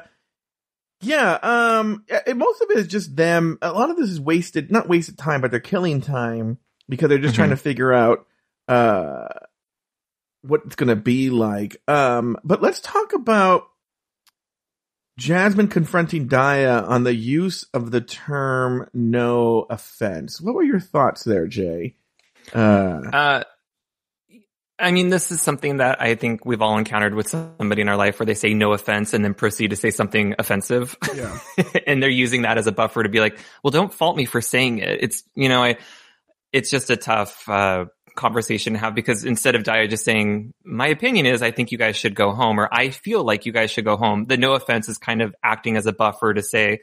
[1.02, 1.38] yeah.
[1.44, 3.58] Um, it, most of it is just them.
[3.62, 7.18] A lot of this is wasted, not wasted time, but they're killing time because they're
[7.18, 7.42] just mm-hmm.
[7.42, 8.26] trying to figure out
[8.70, 9.28] uh
[10.42, 11.78] what it's going to be like.
[11.88, 13.68] Um, but let's talk about
[15.18, 20.40] Jasmine confronting Daya on the use of the term no offense.
[20.40, 21.96] What were your thoughts there, Jay?
[22.54, 23.44] Uh, uh,
[24.80, 27.98] I mean, this is something that I think we've all encountered with somebody in our
[27.98, 30.96] life where they say no offense and then proceed to say something offensive.
[31.16, 31.40] Yeah.
[31.88, 34.40] and they're using that as a buffer to be like, well, don't fault me for
[34.40, 35.00] saying it.
[35.02, 35.78] It's, you know, I,
[36.54, 37.86] it's just a tough, uh,
[38.18, 41.78] conversation to have because instead of Daya just saying, my opinion is I think you
[41.78, 44.54] guys should go home or I feel like you guys should go home, the no
[44.54, 46.82] offense is kind of acting as a buffer to say,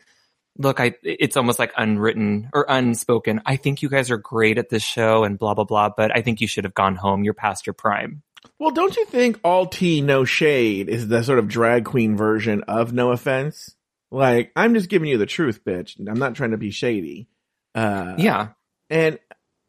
[0.57, 3.43] look, I, it's almost like unwritten or unspoken.
[3.45, 6.23] I think you guys are great at this show and blah, blah, blah, but I
[6.23, 7.25] think you should have gone home.
[7.25, 8.23] You're past your prime.
[8.59, 12.63] Well, don't you think all tea, no shade is the sort of drag queen version
[12.69, 13.75] of no offense?
[14.11, 15.97] Like, I'm just giving you the truth, bitch.
[15.99, 17.29] I'm not trying to be shady.
[17.75, 18.49] Uh, yeah.
[18.91, 19.19] And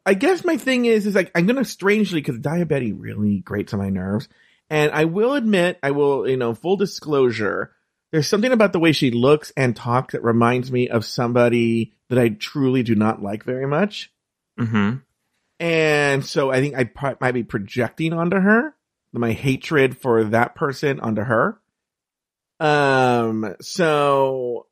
[0.05, 3.39] I guess my thing is, is like, I'm going to strangely, cause Daya Betty really
[3.39, 4.27] grates on my nerves.
[4.69, 7.71] And I will admit, I will, you know, full disclosure,
[8.11, 12.19] there's something about the way she looks and talks that reminds me of somebody that
[12.19, 14.11] I truly do not like very much.
[14.59, 14.97] Mm-hmm.
[15.59, 18.75] And so I think I pro- might be projecting onto her
[19.19, 21.59] my hatred for that person onto her.
[22.59, 24.67] Um, so,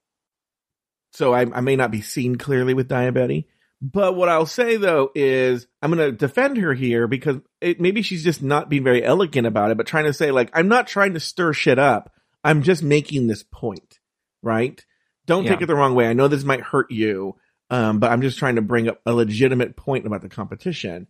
[1.11, 3.47] so I, I may not be seen clearly with Daya Betty,
[3.83, 8.01] but what I'll say though is I'm going to defend her here because it, maybe
[8.01, 10.87] she's just not being very elegant about it, but trying to say like, I'm not
[10.87, 12.13] trying to stir shit up.
[12.45, 13.99] I'm just making this point,
[14.41, 14.83] right?
[15.25, 15.51] Don't yeah.
[15.51, 16.07] take it the wrong way.
[16.07, 17.35] I know this might hurt you.
[17.69, 21.07] Um, but I'm just trying to bring up a legitimate point about the competition.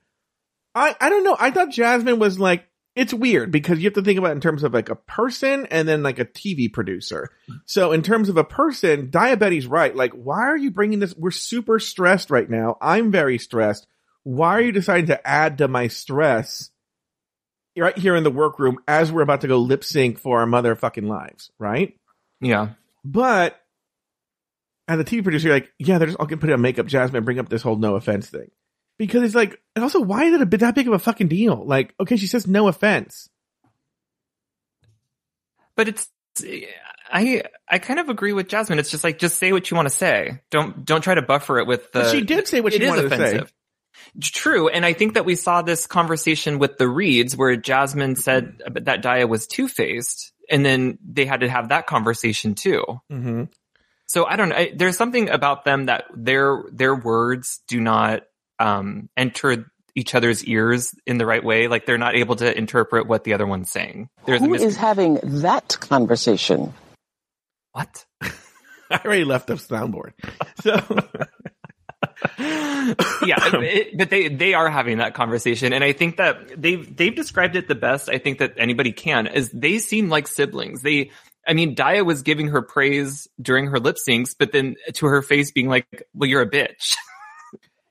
[0.74, 1.38] I, I don't know.
[1.40, 4.64] I thought Jasmine was like, it's weird because you have to think about in terms
[4.64, 7.30] of like a person and then like a TV producer.
[7.66, 9.96] So in terms of a person, Daya Betty, right?
[9.96, 11.16] Like, why are you bringing this?
[11.16, 12.78] We're super stressed right now.
[12.82, 13.88] I'm very stressed.
[14.24, 16.70] Why are you deciding to add to my stress
[17.76, 21.08] right here in the workroom as we're about to go lip sync for our motherfucking
[21.08, 21.98] lives, right?
[22.42, 22.70] Yeah.
[23.04, 23.60] But
[24.88, 27.24] as a TV producer, you're like, yeah, they're just all gonna put on makeup, Jasmine,
[27.24, 28.52] bring up this whole no offense thing
[28.98, 31.28] because it's like, and also, why is it a bit that big of a fucking
[31.28, 31.66] deal?
[31.66, 33.30] Like, okay, she says no offense,
[35.76, 36.10] but it's
[37.12, 38.80] I I kind of agree with Jasmine.
[38.80, 40.42] It's just like just say what you want to say.
[40.50, 42.00] Don't don't try to buffer it with the.
[42.02, 43.16] But she did say what she wanted to say.
[43.16, 43.54] offensive.
[44.20, 48.62] True, and I think that we saw this conversation with the Reeds where Jasmine said
[48.82, 52.84] that Daya was two faced, and then they had to have that conversation too.
[53.12, 53.44] Mm-hmm.
[54.08, 54.66] So I don't know.
[54.76, 58.24] There's something about them that their their words do not
[58.60, 61.68] um, enter each other's ears in the right way.
[61.68, 64.10] Like they're not able to interpret what the other one's saying.
[64.26, 66.74] There's Who mis- is having that conversation?
[67.74, 68.06] what?
[68.22, 70.13] I already left the soundboard.
[70.62, 70.74] So
[73.26, 77.16] yeah, it, but they they are having that conversation, and I think that they've they've
[77.16, 78.10] described it the best.
[78.10, 80.82] I think that anybody can is they seem like siblings.
[80.82, 81.12] They,
[81.48, 85.22] I mean, Daya was giving her praise during her lip syncs, but then to her
[85.22, 86.96] face being like, "Well, you're a bitch,"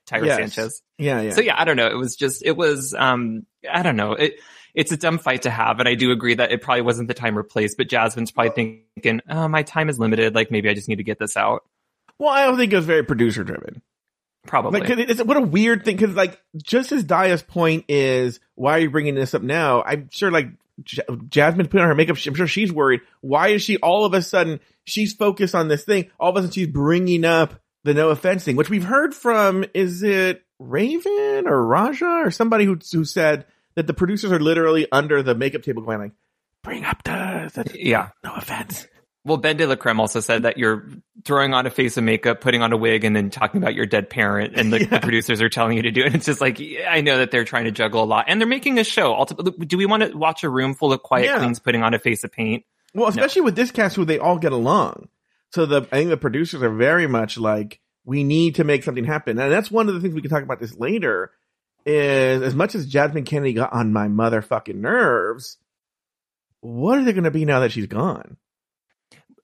[0.09, 0.37] Tyra Yes.
[0.53, 0.81] Sanchez.
[0.97, 1.31] yeah, yeah.
[1.31, 1.87] So yeah, I don't know.
[1.87, 4.13] It was just it was um I don't know.
[4.13, 4.39] It
[4.73, 7.13] it's a dumb fight to have, and I do agree that it probably wasn't the
[7.13, 7.75] time or place.
[7.75, 10.33] But Jasmine's probably thinking, "Oh, my time is limited.
[10.35, 11.63] Like maybe I just need to get this out."
[12.19, 13.81] well, I don't think it was very producer driven.
[14.45, 14.79] Probably.
[14.81, 15.95] Like, 'cause it's, what a weird thing.
[15.97, 19.81] Because, like, just as Daya's point is, why are you bringing this up now?
[19.83, 20.47] I'm sure, like,
[20.83, 22.17] J- Jasmine put on her makeup.
[22.25, 23.01] I'm sure she's worried.
[23.21, 26.09] Why is she all of a sudden she's focused on this thing?
[26.19, 29.65] All of a sudden she's bringing up the no offense thing, which we've heard from.
[29.73, 34.87] Is it Raven or Raja or somebody who who said that the producers are literally
[34.91, 36.11] under the makeup table going like,
[36.61, 38.09] bring up the, the yeah.
[38.23, 38.87] no offense.
[39.25, 40.85] Well, BenDeLaCreme also said that you're
[41.23, 43.85] throwing on a face of makeup, putting on a wig, and then talking about your
[43.85, 44.87] dead parent, and the, Yeah.
[44.87, 46.07] the producers are telling you to do it.
[46.07, 48.47] And it's just like I know that they're trying to juggle a lot, and they're
[48.49, 49.13] making a show.
[49.13, 51.37] Ultimately, do we want to watch a room full of quiet Yeah.
[51.37, 52.65] queens putting on a face of paint?
[52.93, 55.07] Well, especially with this cast who they all get along.
[55.53, 59.05] So the I think the producers are very much like we need to make something
[59.05, 61.31] happen, and that's one of the things we can talk about this later.
[61.85, 65.57] Is as much as Jasmine Kennedie got on my motherfucking nerves,
[66.61, 68.37] what are they going to be now that she's gone?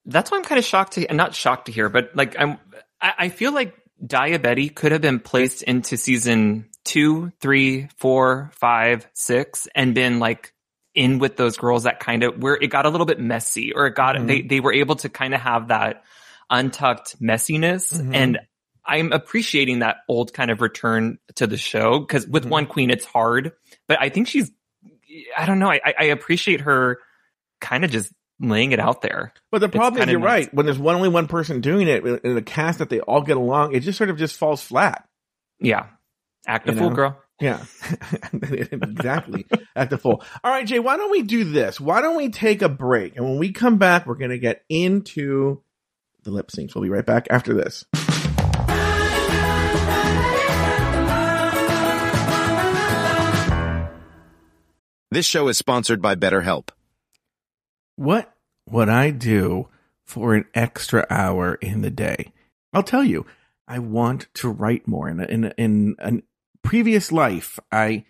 [0.06, 2.58] That's why I'm kind of shocked to, not shocked to hear, but like I'm,
[3.00, 8.52] I, I feel like Daya Betty could have been placed into season two, three, four,
[8.54, 10.54] five, six, and been like
[11.00, 13.88] in with those girls that kind of where it got a little bit messy, or
[13.88, 14.28] it got Mhm.
[14.28, 16.04] they they were able to kind of have that
[16.50, 18.16] untucked messiness, Mhm.
[18.16, 18.40] and
[18.86, 22.50] I'm appreciating that old kind of return to the show because with Mhm.
[22.50, 23.52] one queen it's hard,
[23.88, 24.52] but I think she's,
[25.38, 27.00] I don't know, I I I appreciate her
[27.62, 29.34] kind of just laying it out there.
[29.52, 30.46] But the problem is, you're nice.
[30.46, 30.54] right.
[30.54, 33.38] When there's one only one person doing it in the cast that they all get
[33.38, 35.08] along, it just sort of just falls flat.
[35.60, 35.88] Yeah.
[36.48, 37.22] Act a fool, girl.
[37.40, 37.64] Yeah,
[38.34, 39.46] exactly.
[39.76, 40.22] At the full.
[40.44, 41.80] All right, Jay, why don't we do this?
[41.80, 43.16] Why don't we take a break?
[43.16, 45.62] And when we come back, we're going to get into
[46.24, 46.76] the lip syncs.
[46.76, 47.86] We'll be right back after this.
[55.12, 56.70] This show is sponsored by BetterHelp.
[57.96, 58.32] What
[58.70, 59.68] would I do
[60.06, 62.32] for an extra hour in the day?
[62.74, 63.26] I'll tell you,
[63.68, 65.10] I want to write more.
[65.10, 66.12] In a, in a, in a
[66.64, 68.06] previous life, I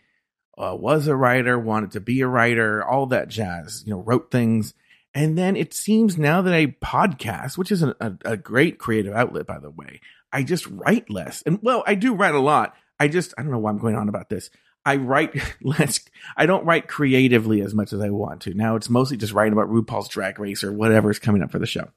[0.58, 3.84] uh, was a writer, wanted to be a writer, all that jazz.
[3.86, 4.74] You know, wrote things,
[5.14, 9.48] and then it seems now that I podcast, which is a, a, great creative outlet,
[9.48, 11.42] by the way, I just write less.
[11.44, 12.76] And well, I do write a lot.
[13.00, 14.50] I just I don't know why I'm going on about this.
[14.86, 16.00] I write less.
[16.38, 18.54] I don't write creatively as much as I want to.
[18.54, 21.60] Now it's mostly just writing about RuPaul's Drag Race or whatever is coming up for
[21.60, 21.90] the show.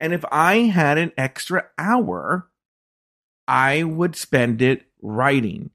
[0.00, 2.48] And if I had an extra hour,
[3.46, 5.70] I would spend it writing.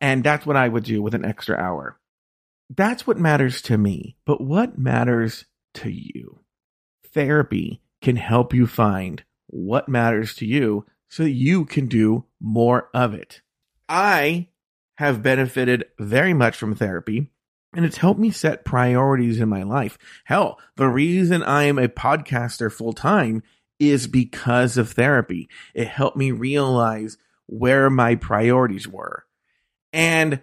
[0.00, 2.00] And that's what I would do with an extra hour.
[2.74, 4.16] That's what matters to me.
[4.24, 6.40] But what matters to you?
[7.12, 12.88] Therapy can help you find what matters to you so that you can do more
[12.94, 13.42] of it.
[13.88, 14.48] I
[14.96, 17.30] have benefited very much from therapy
[17.74, 19.98] and it's helped me set priorities in my life.
[20.24, 23.42] Hell, the reason I am a podcaster full time
[23.78, 25.48] is because of therapy.
[25.74, 27.16] It helped me realize
[27.50, 29.24] where my priorities were.
[29.92, 30.40] And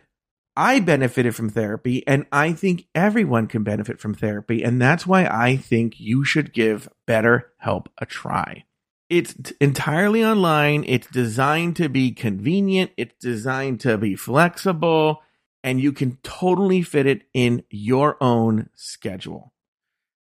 [0.58, 4.62] I benefited from therapy, and I think everyone can benefit from therapy.
[4.62, 8.66] And that's why I think you should give BetterHelp a try.
[9.10, 10.84] It's entirely online.
[10.86, 12.92] It's designed to be convenient.
[12.98, 15.22] It's designed to be flexible,
[15.64, 19.54] and you can totally fit it in your own schedule.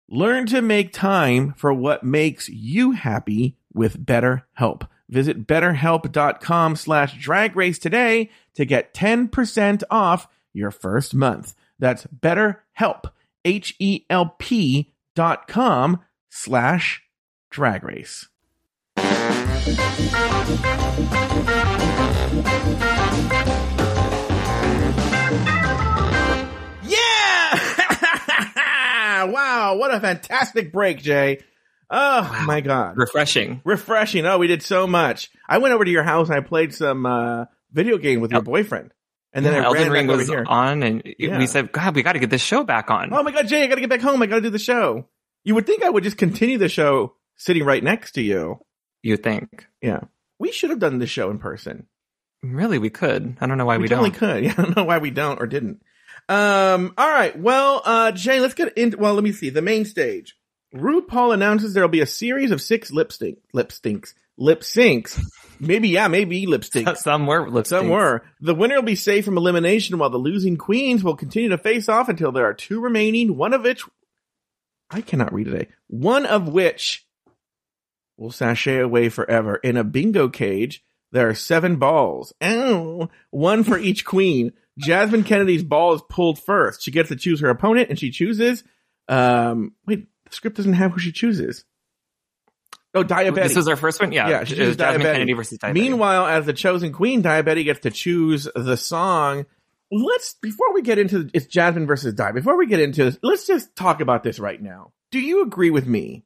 [0.08, 4.88] Learn to make time for what makes you happy with BetterHelp.
[5.10, 11.54] Visit betterhelp.com slash drag race today to get 10% off your first month.
[11.80, 13.10] That's betterhelp,
[13.44, 17.02] H-E-L-P dot com slash
[17.50, 18.28] drag race.
[26.82, 27.54] Yeah!
[29.26, 31.40] wow, Wow, what a fantastic break, Jay.
[31.90, 32.96] Oh my god.
[32.96, 33.60] Refreshing.
[33.64, 34.24] Refreshing.
[34.26, 35.30] Oh, we did so much.
[35.48, 38.42] I went over to your house and I played some uh video game with your
[38.42, 38.92] boyfriend.
[39.32, 40.44] And then Yeah, I Elden ran Ring was here.
[40.46, 41.38] on, and Yeah.
[41.38, 43.62] we said, "God, we got to get this show back on." Oh my god, Jay,
[43.62, 44.20] I gotta get back home.
[44.22, 45.08] I gotta do the show.
[45.44, 48.58] You would think I would just continue the show sitting right next to you.
[49.02, 49.66] you think?
[49.80, 50.00] Yeah.
[50.38, 51.86] We should have done this show in person.
[52.42, 53.36] Really, we could.
[53.40, 54.20] I don't know why we, we totally don't.
[54.20, 54.44] We could.
[54.44, 55.82] Yeah, I don't know why we don't or didn't.
[56.28, 57.38] Um, all right.
[57.38, 59.50] Well, uh, Jay, let's get into, well, let me see.
[59.50, 60.36] The main stage.
[60.74, 65.20] RuPaul announces there'll be a series of six lip sync, lip stinks, lip syncs.
[65.58, 66.98] Maybe, yeah, maybe lip syncs.
[66.98, 67.90] Some were lip Some syncs.
[67.90, 68.22] were.
[68.40, 71.88] The winner will be safe from elimination while the losing queens will continue to face
[71.88, 73.84] off until there are two remaining, one of which
[74.90, 75.68] I cannot read today.
[75.88, 77.06] One of which
[78.16, 79.56] will sashay away forever.
[79.56, 82.32] In a bingo cage, there are seven balls.
[82.42, 83.08] Ow!
[83.30, 84.52] One for each queen.
[84.78, 86.82] Jasmine Kennedie's ball is pulled first.
[86.82, 88.64] She gets to choose her opponent and she chooses,
[89.08, 91.64] um, wait, the script doesn't have who she chooses.
[92.94, 93.50] Oh, Diabetes.
[93.50, 94.12] This was our first one.
[94.12, 95.12] Yeah, Yeah, she uh, chooses Jasmine Diabetti.
[95.12, 95.80] Kennedie versus Daya Betty.
[95.80, 99.46] Meanwhile, as the chosen queen, Daya Betty gets to choose the song.
[99.92, 102.32] Let's before we get into it's Jasmine versus Di.
[102.32, 104.92] Before we get into this, let's just talk about this right now.
[105.10, 106.24] Do you agree with me?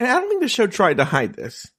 [0.00, 1.70] And I don't think the show tried to hide this.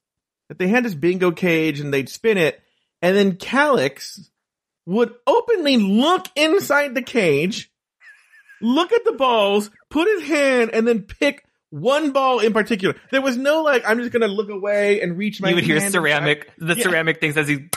[0.49, 2.61] That they had this bingo cage and they'd spin it,
[3.01, 4.29] and then Calix
[4.85, 7.71] would openly look inside the cage,
[8.61, 12.95] look at the balls, put his hand, and then pick one ball in particular.
[13.11, 15.49] There was no like, I'm just gonna look away and reach my.
[15.49, 16.83] you would hear ceramic, the Yeah.
[16.83, 17.69] ceramic things as he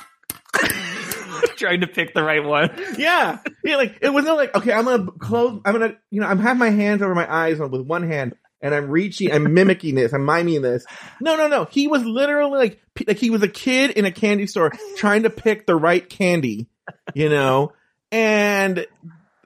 [1.57, 2.71] trying to pick the right one.
[2.99, 3.77] yeah, yeah.
[3.77, 5.61] Like it was not like okay, I'm gonna close.
[5.65, 8.75] I'm gonna, you know, I'm have my hands over my eyes with one hand, and
[8.75, 9.33] I'm reaching.
[9.33, 10.13] I'm mimicking this.
[10.13, 10.85] I'm miming this.
[11.21, 11.65] No, no, no.
[11.65, 15.31] He was literally like, like he was a kid in a candy store trying to
[15.31, 16.69] pick the right candy.
[17.15, 17.73] You know,
[18.13, 18.87] and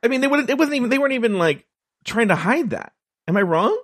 [0.02, 0.50] I mean, they wouldn't.
[0.50, 0.90] It wasn't even.
[0.90, 1.64] They weren't even like
[2.04, 2.92] trying to hide that.
[3.28, 3.78] Am I wrong?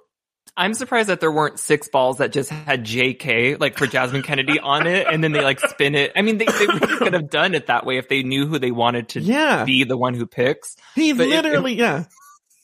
[0.57, 4.59] I'm surprised that there weren't six balls that just had JK, like for Jasmine Kennedie
[4.59, 6.13] on it, and then they like spin it.
[6.17, 8.59] I mean, they, they really could have done it that way if they knew who
[8.59, 9.65] they wanted to Yeah.
[9.65, 10.77] be the one who picks.
[10.95, 12.05] He But it- literally, yeah.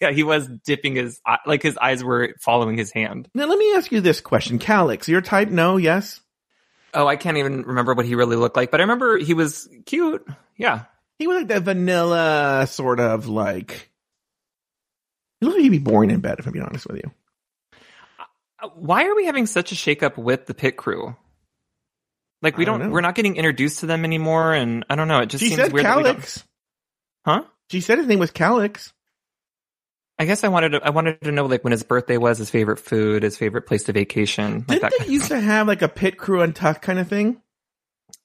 [0.00, 3.28] Yeah, he was dipping his, eye- like his eyes were following his hand.
[3.34, 5.08] Now let me ask you this question, Calix.
[5.08, 5.48] Your type?
[5.48, 5.76] No.
[5.76, 6.20] Yes.
[6.94, 9.68] Oh, I can't even remember what he really looked like, but I remember he was
[9.86, 10.26] cute.
[10.56, 10.84] Yeah.
[11.18, 13.90] He was like that vanilla sort of like.
[15.40, 17.10] He looked like he'd be boring in bed, if I'm being honest with you.
[18.62, 21.16] Uh, Why are we having such a shakeup with the pit crew?
[22.40, 25.20] Like we don't don't, we're not getting introduced to them anymore, and I don't know.
[25.20, 25.84] It just She seems weird.
[25.86, 26.44] that we Calix.
[27.24, 27.44] Huh?
[27.70, 28.92] She said his name was Calix.
[30.18, 32.50] I guess I wanted to, I wanted to know like when his birthday was, his
[32.50, 34.92] favorite food, his favorite place to vacation, Didn't that.
[34.98, 37.40] they used to have like a pit crew and tuck kind of thing?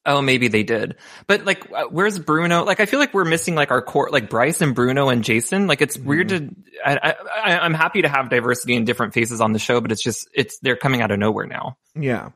[0.08, 0.96] Oh, maybe they did.
[1.28, 2.63] But like, uh, where's Bruno?
[2.63, 5.67] Like, I feel like we're missing like our core, like Bryce and Bruno and Jason.
[5.67, 6.50] Like, it's weird to,
[6.84, 9.91] I, I, I- I'm happy to have diversity and different faces on the show, but
[9.91, 11.78] it's just, it's, they're coming out of nowhere now.
[11.93, 12.30] Yeah.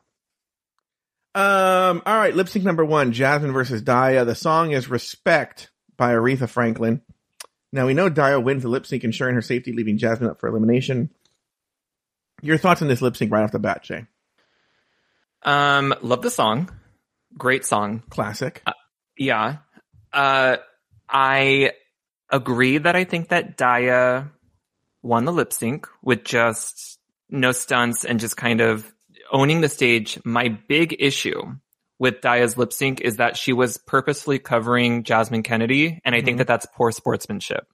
[1.34, 2.02] Um.
[2.04, 2.36] All right.
[2.36, 4.26] Lip sync number one: Jasmine versus Daya.
[4.26, 7.00] The song is "Respect" by Aretha Franklin.
[7.72, 10.48] Now we know Daya wins the lip sync, ensuring her safety, leaving Jasmine up for
[10.50, 11.08] elimination.
[12.42, 14.04] Your thoughts on this lip sync right off the bat, Jay?
[15.42, 16.68] Um, love the song.
[17.36, 18.02] Great song.
[18.10, 18.62] Classic.
[19.16, 19.58] Yeah.
[20.12, 20.56] Uh,
[21.08, 21.72] I
[22.30, 24.30] agree that I think that Daya
[25.02, 28.90] won the lip sync with just no stunts and just kind of
[29.30, 30.18] owning the stage.
[30.24, 31.40] My big issue
[31.98, 36.34] with Daya's lip sync is that she was purposefully covering Jasmine Kennedie, and I think
[36.36, 36.38] Mhm.
[36.38, 37.66] that that's poor sportsmanship.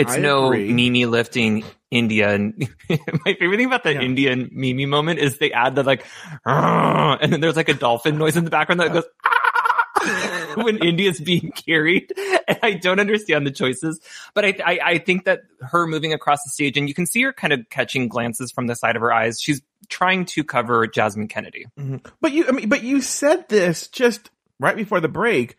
[0.00, 0.72] It's I no agree.
[0.72, 2.32] Mimi lifting India.
[2.34, 4.00] And my favorite thing about the Yeah.
[4.02, 6.04] Indian Mimi moment is they add the like,
[6.44, 11.20] and then there's like a dolphin noise in the background that goes, "Ah," when India's
[11.20, 12.12] being carried.
[12.48, 14.00] And I don't understand the choices,
[14.34, 17.22] but I, I, I think that her moving across the stage and you can see
[17.22, 19.40] her kind of catching glances from the side of her eyes.
[19.40, 21.66] She's trying to cover Jasmine Kennedie.
[21.78, 22.04] Mhm.
[22.20, 25.56] But you, I mean, but you said this just right before the break.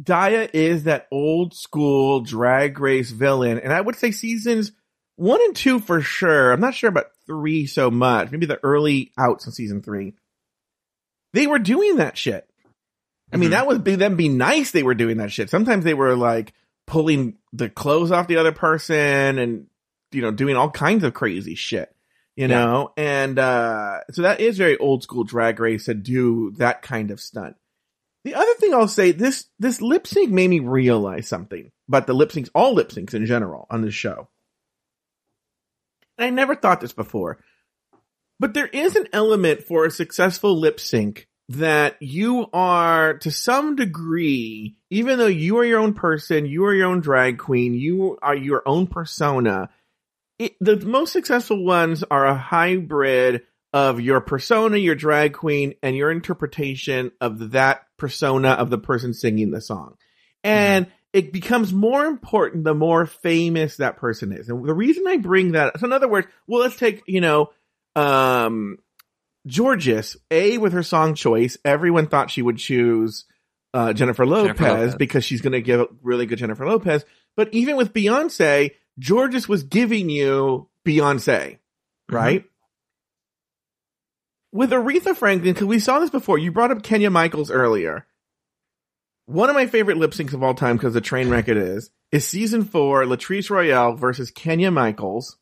[0.00, 4.72] Daya is that old school drag race villain, and I would say seasons
[5.16, 6.52] one and two for sure.
[6.52, 8.30] I'm not sure about three so much.
[8.30, 10.14] Maybe the early outs in season three.
[11.34, 12.48] They were doing that shit.
[13.32, 13.52] I mean, Mhm.
[13.52, 14.70] that would be them be nice.
[14.70, 15.48] They were doing that shit.
[15.50, 16.52] Sometimes they were like
[16.86, 19.66] pulling the clothes off the other person and
[20.10, 21.94] you know doing all kinds of crazy shit.
[22.36, 22.64] You Yeah.
[22.64, 27.10] know, and uh so that is very old school drag race to do that kind
[27.10, 27.56] of stunt.
[28.24, 32.14] The other thing I'll say this this lip sync made me realize something about the
[32.14, 34.28] lip syncs, all lip syncs in general on this show.
[36.18, 37.38] I never thought this before,
[38.38, 43.74] but there is an element for a successful lip sync that you are to some
[43.76, 48.18] degree, even though you are your own person, you are your own drag queen, you
[48.22, 49.68] are your own persona.
[50.38, 53.42] it, the most successful ones are a hybrid
[53.72, 59.14] of your persona, your drag queen, and your interpretation of that persona of the person
[59.14, 59.96] singing the song.
[60.44, 64.48] And it becomes more important the more famous that person is.
[64.48, 67.50] And the reason I bring that, so in other words, well, let's take, you know,
[67.96, 68.78] um,
[69.46, 73.24] Jorgeous, A, with her song choice, everyone thought she would choose
[73.74, 74.94] uh, Jennifer Lopez, Lopez.
[74.96, 77.04] because she's going to give a really good Jennifer Lopez.
[77.36, 81.58] But even with Beyonce, Jorgeous was giving you Beyonce,
[82.10, 82.44] right?
[84.52, 88.06] With Aretha Franklin, because we saw this before, you brought up Kenya Michaels earlier.
[89.26, 91.90] One of my favorite lip syncs of all time, because the train wreck it is,
[92.10, 95.38] is season four, Latrice Royale versus Kenya Michaels,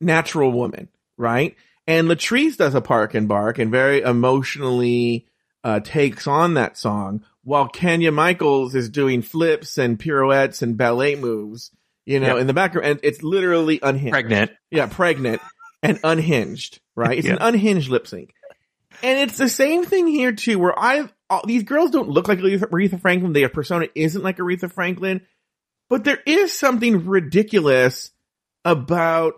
[0.00, 0.88] Natural Woman,
[1.18, 1.54] right?
[1.86, 5.26] And Latrice does a park and bark and very emotionally
[5.64, 11.16] uh, takes on that song, while Kenya Michaels is doing flips and pirouettes and ballet
[11.16, 11.70] moves,
[12.06, 12.38] you know, Yep.
[12.38, 12.86] in the background.
[12.88, 14.12] And it's literally unhinged.
[14.12, 14.52] Pregnant.
[14.70, 15.42] Yeah, pregnant
[15.82, 17.18] and unhinged, right?
[17.18, 18.34] It's an unhinged lip sync.
[19.02, 21.08] And it's the same thing here too, where I,
[21.46, 23.32] these girls don't look like Aretha, Franklin.
[23.32, 25.22] Their persona isn't like Aretha Franklin,
[25.88, 28.10] but there is something ridiculous
[28.64, 29.34] about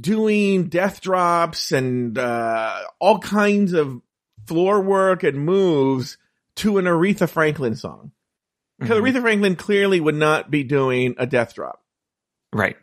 [0.00, 4.00] doing death drops and, uh, all kinds of
[4.46, 6.16] floor work and moves
[6.56, 8.12] to an Aretha Franklin song.
[8.78, 9.02] Because Mhm.
[9.02, 11.82] Aretha Franklin clearly would not be doing a death drop.
[12.52, 12.76] Right.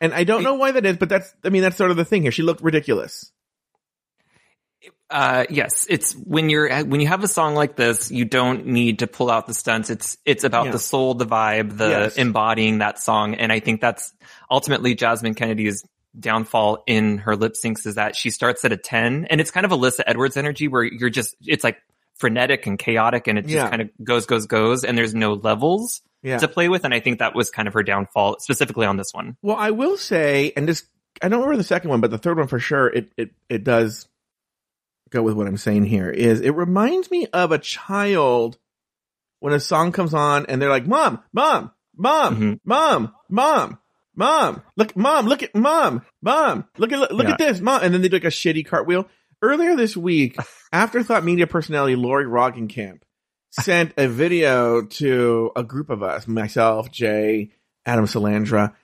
[0.00, 2.04] And I don't know why that is, but that's, I mean, that's sort of the
[2.04, 2.32] thing here.
[2.32, 3.30] She looked ridiculous.
[5.10, 9.00] Uh, yes, it's when you're when you have a song like this, you don't need
[9.00, 9.90] to pull out the stunts.
[9.90, 10.70] It's it's about Yeah.
[10.72, 12.16] the soul, the vibe, the Yes.
[12.16, 14.12] embodying that song, and I think that's
[14.48, 15.84] ultimately Jasmine Kennedie's
[16.18, 19.66] downfall in her lip syncs is that she starts at a ten, and it's kind
[19.66, 21.78] of Alyssa Edwards energy where you're just it's like
[22.20, 23.68] frenetic and chaotic, and it just Yeah.
[23.70, 26.38] kind of goes goes goes, and there's no levels Yeah.
[26.38, 29.12] to play with, and I think that was kind of her downfall specifically on this
[29.12, 29.36] one.
[29.42, 30.84] Well, I will say, and this,
[31.22, 33.64] I don't remember the second one, but the third one for sure, it, it, it
[33.64, 34.06] does
[35.10, 38.58] go with what I'm saying here is it reminds me of a child
[39.40, 42.60] when a song comes on and they're like, mom, mom, mom, Mhm.
[42.64, 43.78] mom, mom,
[44.14, 47.32] mom, look, mom, look at mom, mom, look at, look Yeah.
[47.32, 47.80] at this, mom.
[47.82, 49.08] And then they do like a shitty cartwheel.
[49.42, 50.36] Earlier this week,
[50.72, 53.00] Afterthought media personality Lori Roggenkamp
[53.50, 57.50] sent a video to a group of us, myself, Jay,
[57.84, 58.74] Adam Salandra,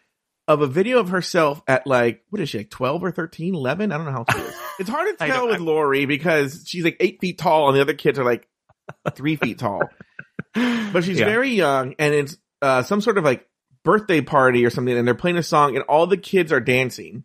[0.49, 3.93] of a video of herself at like, what is she, like 12 or 13, 11?
[3.93, 4.55] I don't know how old she is.
[4.81, 7.95] It's hard to tell with Lori because she's like eight feet tall and the other
[7.95, 8.49] kids are like
[9.15, 9.83] three feet tall.
[10.55, 11.27] But she's Yeah.
[11.27, 13.47] very young and it's uh, some sort of like
[13.85, 17.25] birthday party or something and they're playing a song and all the kids are dancing,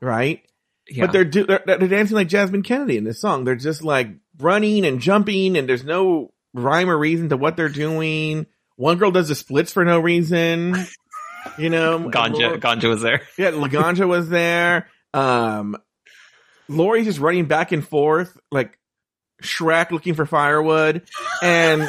[0.00, 0.42] right?
[0.90, 1.06] Yeah.
[1.06, 3.44] But they're, do- they're they're dancing like Jasmine Kennedie in this song.
[3.44, 7.68] They're just like running and jumping, and there's no rhyme or reason to what they're
[7.68, 8.46] doing.
[8.76, 10.74] One girl does the splits for no reason.
[11.58, 13.22] You know, Ganja Ganja was there.
[13.38, 14.88] yeah, Laganja was there.
[15.14, 15.76] Um,
[16.68, 18.78] Lori's just running back and forth like
[19.42, 21.02] Shrek looking for firewood,
[21.42, 21.88] and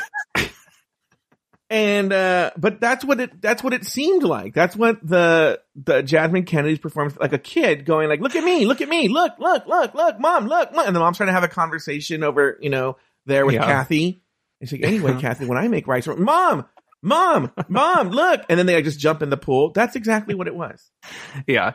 [1.72, 4.54] and uh, but that's what it that's what it seemed like.
[4.54, 8.66] That's what the the Jasmine Kennedie's performance like a kid going like, look at me,
[8.66, 10.86] look at me, look, look, look, look, mom, look, mom.
[10.86, 13.66] and the mom's trying to have a conversation over you know there with Yeah.
[13.66, 14.22] Kathy.
[14.60, 16.66] And she's like, anyway, Kathy, when I make rice, mom,
[17.02, 19.72] mom, mom, look, and then they just jump in the pool.
[19.72, 20.92] That's exactly what it was.
[21.48, 21.74] Yeah.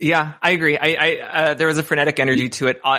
[0.00, 0.76] Yeah, I agree.
[0.76, 2.80] I, I uh, there was a frenetic energy to it.
[2.82, 2.98] Uh,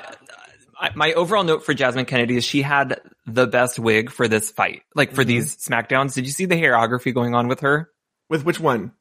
[0.79, 4.51] I, my overall note for Jasmine Kennedie is she had the best wig for this
[4.51, 4.83] fight.
[4.93, 5.27] Like for Mhm.
[5.27, 7.89] these SmackDowns, did you see the hairography going on with her?
[8.29, 8.91] With which one?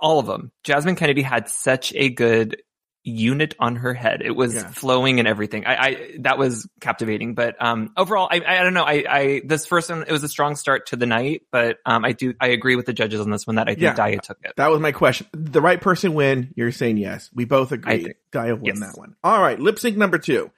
[0.00, 0.50] All of them.
[0.64, 2.62] Jasmine Kennedie had such a good
[3.02, 4.20] unit on her head.
[4.22, 4.68] It was Yeah.
[4.68, 5.64] flowing and everything.
[5.66, 7.34] I, I that was captivating.
[7.34, 8.84] But um, overall, I, I don't know.
[8.84, 12.04] I, I this first one it was a strong start to the night, but um,
[12.04, 13.94] I do I agree with the judges on this one that I think Yeah.
[13.94, 14.52] Daya took it.
[14.56, 15.26] That was my question.
[15.32, 16.52] The right person win.
[16.56, 17.30] You're saying yes.
[17.34, 18.04] We both agree.
[18.04, 18.80] think- Gaia won yes.
[18.80, 19.16] that one.
[19.24, 19.58] All right.
[19.58, 20.50] Lip sync number two.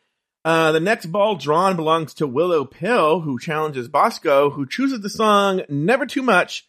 [0.45, 5.11] Uh, the next ball drawn belongs to Willow Pill, who challenges Bosco, who chooses the
[5.11, 6.69] song Never Too Much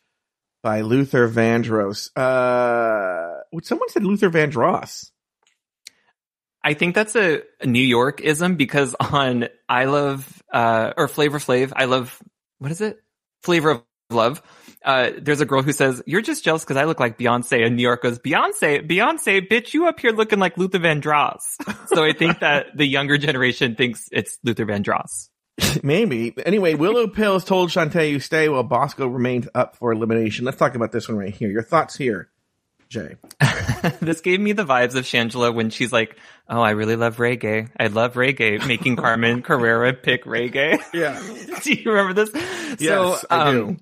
[0.62, 2.16] by Luther Vandross.
[2.16, 5.12] Uh, someone said Luther Vandross.
[6.64, 11.74] I think that's a, New York ism because on I love uh or Flavor Flav,
[11.76, 12.18] I love
[12.60, 12.98] what is it?
[13.42, 14.42] Flavor of Love.
[14.84, 17.76] Uh there's a girl who says, You're just jealous because I look like Beyonce and
[17.76, 21.42] New York goes, Beyonce, Beyonce, bitch, you up here looking like Luther Vandross.
[21.88, 25.30] so I think that the younger generation thinks it's Luther Vandross.
[25.84, 26.34] Maybe.
[26.46, 30.46] Anyway, Willow Pills told Shantay you stay while Bosco remains up for elimination.
[30.46, 31.50] Let's talk about this one right here.
[31.50, 32.30] Your thoughts here,
[32.90, 33.18] Jay.
[34.02, 36.18] this gave me the vibes of Shangela when she's like,
[36.50, 37.70] Oh, I really love reggae.
[37.80, 40.82] I love reggae, making Carmen Carrera pick reggae.
[40.94, 41.22] Yeah.
[41.62, 42.32] do you remember this?
[42.80, 43.78] Yes, I do.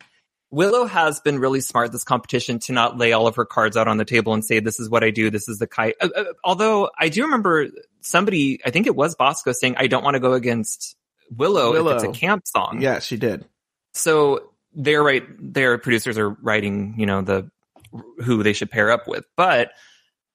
[0.52, 3.88] Willow has been really smart this competition to not lay all of her cards out
[3.88, 5.30] on the table and say, this is what I do.
[5.30, 5.96] This is the kite.
[6.02, 7.68] Uh, uh, although I do remember
[8.02, 10.96] somebody, I think it was Bosco saying, I don't want to go against
[11.36, 11.96] Willow, Willow.
[11.96, 12.82] if it's a camp song.
[12.82, 13.46] Yeah, she did.
[13.94, 15.24] So they're right.
[15.40, 17.50] Their producers are writing, you know, the,
[18.24, 19.72] who they should pair up with, but,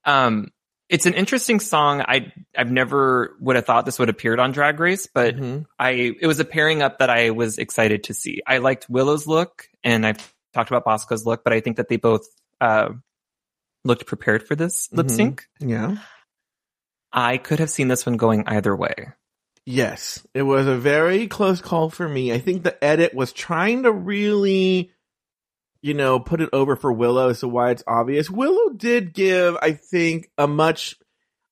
[0.05, 0.51] um,
[0.89, 1.99] it's an interesting song.
[1.99, 5.65] I I've never would have thought this would have appeared on Drag Race, but Mhm.
[5.77, 8.41] I it was a pairing up that I was excited to see.
[8.47, 11.95] I liked Willow's look, and I've talked about Bosco's look, but I think that they
[11.97, 12.25] both
[12.59, 12.89] uh,
[13.85, 15.11] looked prepared for this lip Mhm.
[15.11, 15.47] sync.
[15.59, 15.97] Yeah.
[17.13, 18.93] I could have seen this one going either way.
[19.65, 22.31] Yes, it was a very close call for me.
[22.33, 24.91] I think the edit was trying to really,
[25.81, 28.29] you know, put it over for Willow so why it's obvious.
[28.29, 30.95] Willow did give, I think, a much,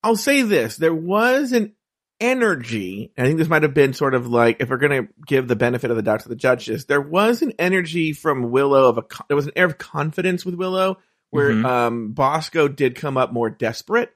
[0.04, 1.75] I'll say this, there was an
[2.20, 3.12] energy.
[3.18, 5.56] I think this might have been sort of like, if we're going to give the
[5.56, 9.04] benefit of the doubt to the judges, there was an energy from Willow of a,
[9.28, 10.98] there was an air of confidence with Willow
[11.32, 11.66] where, Mhm.
[11.66, 14.12] um, Bosco did come up more desperate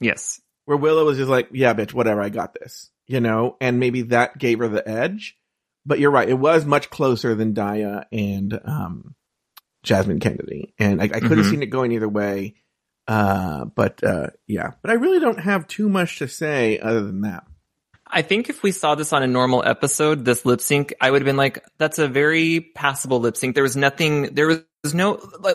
[0.00, 0.40] Yes.
[0.66, 4.02] where Willow was just like, yeah, bitch, whatever, I got this, you know, and maybe
[4.02, 5.36] that gave her the edge.
[5.86, 9.14] But you're right, it was much closer than Daya and um,
[9.82, 11.50] Jasmine Kennedie, and I, I could have Mhm.
[11.50, 12.54] seen it going either way.
[13.10, 17.22] Uh, but uh, yeah, but I really don't have too much to say other than
[17.22, 17.42] that.
[18.06, 21.20] I think if we saw this on a normal episode, this lip sync, I would
[21.20, 23.56] have been like, that's a very passable lip sync.
[23.56, 25.14] There was nothing, there was no,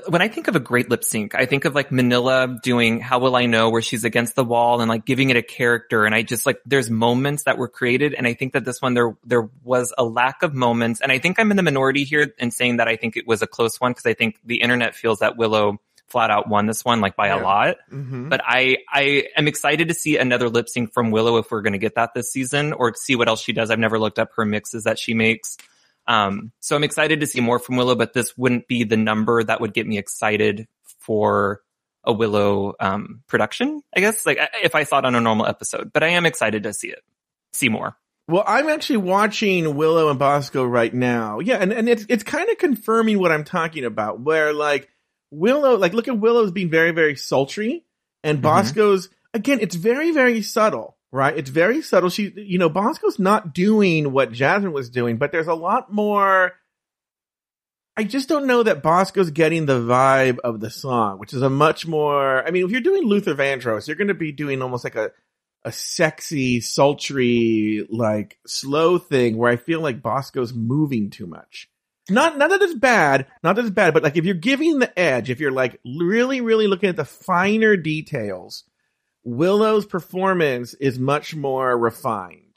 [0.10, 3.20] when I think of a great lip sync, I think of like Manila doing How
[3.20, 6.06] Will I Know where she's against the wall and like giving it a character.
[6.06, 8.14] And I just like, there's moments that were created.
[8.14, 11.00] And I think that this one, there, there was a lack of moments.
[11.00, 13.42] And I think I'm in the minority here in saying that I think it was
[13.42, 15.80] a close one because I think the internet feels that Willow
[16.16, 17.42] flat out won this one like by Yeah.
[17.42, 17.76] a lot.
[17.92, 18.30] Mm-hmm.
[18.30, 21.74] But I, I am excited to see another lip sync from Willow if we're going
[21.74, 23.70] to get that this season or see what else she does.
[23.70, 25.58] I've never looked up her mixes that she makes.
[26.08, 29.44] Um, so I'm excited to see more from Willow, but this wouldn't be the number
[29.44, 30.68] that would get me excited
[31.00, 31.60] for
[32.06, 35.92] a Willow, um, production, I guess, like if I saw it on a normal episode,
[35.92, 37.04] but I am excited to see it,
[37.52, 37.98] see more.
[38.28, 41.40] Well, I'm actually watching Willow and Bosco right now.
[41.40, 44.90] Yeah, and, and it's it's kind of confirming what I'm talking about, where like
[45.36, 47.86] Willow, like look at Willow's being very, very sultry,
[48.24, 48.44] and Mhm.
[48.44, 51.38] Bosco's again, it's very, very subtle, right?
[51.38, 52.10] It's very subtle.
[52.10, 56.54] She you know, Bosco's not doing what Jasmine was doing, but there's a lot more
[57.98, 61.50] I just don't know that Bosco's getting the vibe of the song, which is a
[61.50, 64.96] much more I mean, if you're doing Luther Vandross, you're gonna be doing almost like
[64.96, 65.12] a
[65.64, 71.70] a sexy, sultry, like slow thing where I feel like Bosco's moving too much.
[72.10, 74.98] Not, not that it's bad, not that it's bad, but like if you're giving the
[75.00, 78.64] edge, if you're like really, really looking at the finer details,
[79.24, 82.54] Willow's performance is much more refined,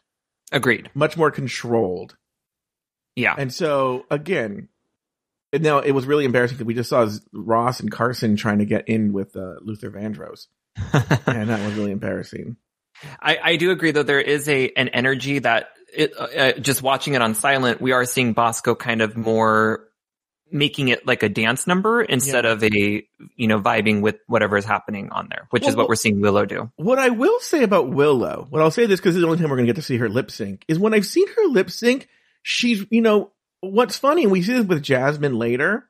[0.52, 0.90] Agreed.
[0.94, 2.14] much more controlled.
[3.16, 3.34] Yeah.
[3.38, 4.68] And so again,
[5.52, 8.86] now it was really embarrassing because we just saw Ross and Carson trying to get
[8.86, 10.46] in with uh, Luther Vandross,
[11.26, 12.56] and that was really embarrassing.
[13.20, 16.82] I, I do agree though there is a an energy that it, uh, uh, just
[16.82, 19.84] watching it on silent we are seeing Bosco kind of more
[20.50, 22.52] making it like a dance number instead Yeah.
[22.52, 22.68] of a
[23.36, 26.46] you know vibing with whatever is happening on there which is what we're seeing Willow
[26.46, 26.70] do.
[26.76, 29.50] What I will say about Willow, what I'll say this because it's the only time
[29.50, 31.70] we're going to get to see her lip sync, is when I've seen her lip
[31.70, 32.08] sync,
[32.42, 33.30] she's, you know,
[33.60, 35.88] what's funny, and we see this with Jasmine later,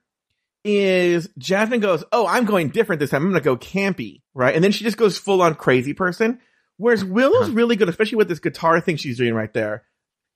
[0.64, 3.22] is Jasmine goes, Oh, I'm going different this time.
[3.22, 4.54] I'm going to go campy, right?
[4.54, 6.40] And then she just goes full on crazy person.
[6.78, 9.82] Whereas Willow's really good, especially with this guitar thing she's doing right there,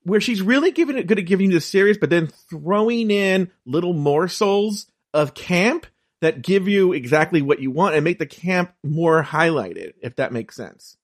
[0.02, 3.50] where she's really giving it, good at giving you the serious, but then throwing in
[3.64, 5.86] little morsels of camp
[6.20, 10.32] that give you exactly what you want and make the camp more highlighted, if that
[10.32, 10.96] makes sense.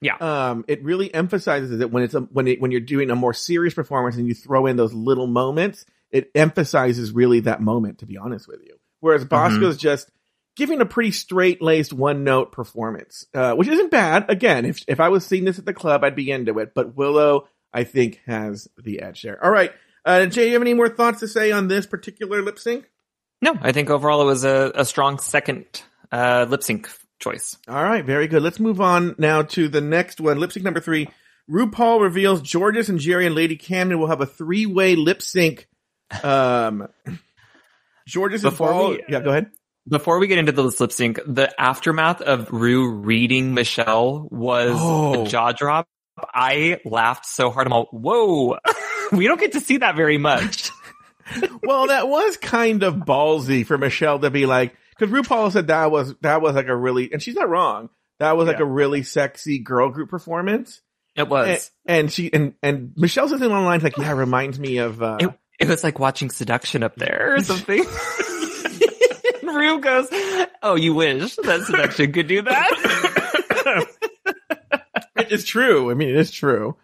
[0.00, 0.16] Yeah.
[0.16, 3.34] Um, it really emphasizes it when it's a, when it, when you're doing a more
[3.34, 8.06] serious performance and you throw in those little moments, it emphasizes really that moment, to
[8.06, 8.76] be honest with you.
[9.00, 10.10] Whereas Bosco's just
[10.60, 14.28] giving a pretty straight laced one note performance, uh, which isn't bad.
[14.28, 16.94] Again, if, if I was seeing this at the club, I'd be into it, but
[16.96, 19.42] Willow, I think has the edge there.
[19.42, 19.72] All right.
[20.04, 22.88] Uh, Jay, you have any more thoughts to say on this particular lip sync?
[23.42, 25.64] No, I think overall it was a, a strong second
[26.12, 26.88] uh, lip sync
[27.18, 27.56] choice.
[27.66, 28.42] All right, very good.
[28.42, 30.38] Let's move on now to the next one.
[30.38, 31.08] Lip sync number three.
[31.50, 35.68] RuPaul reveals Jorgeous and Jerry and Lady Camden will have a three way lip sync.
[36.22, 36.86] Um,
[38.08, 38.88] Jorgeous and Before Paul.
[38.90, 39.50] we- yeah, go ahead.
[39.88, 45.24] Before we get into the lip sync, the aftermath of Rue reading Michelle was Oh.
[45.24, 45.88] a jaw drop.
[46.18, 47.66] I laughed so hard.
[47.66, 48.58] I'm all, whoa,
[49.12, 50.70] we don't get to see that very much.
[51.62, 55.90] well, that was kind of ballsy for Michelle to be like, because RuPaul said that
[55.90, 57.88] was that was like a really, and she's not wrong.
[58.18, 58.64] That was like Yeah.
[58.64, 60.80] a really sexy girl group performance.
[61.16, 61.70] It was.
[61.86, 65.00] And, and she and and Michelle says it online like, yeah, it reminds me of.
[65.02, 67.84] Uh, it, It was like watching seduction up there or something.
[69.54, 70.08] Rue goes,
[70.62, 73.86] "Oh, you wish that seduction could do that."
[75.16, 75.90] it's true.
[75.90, 76.76] I mean, it is true.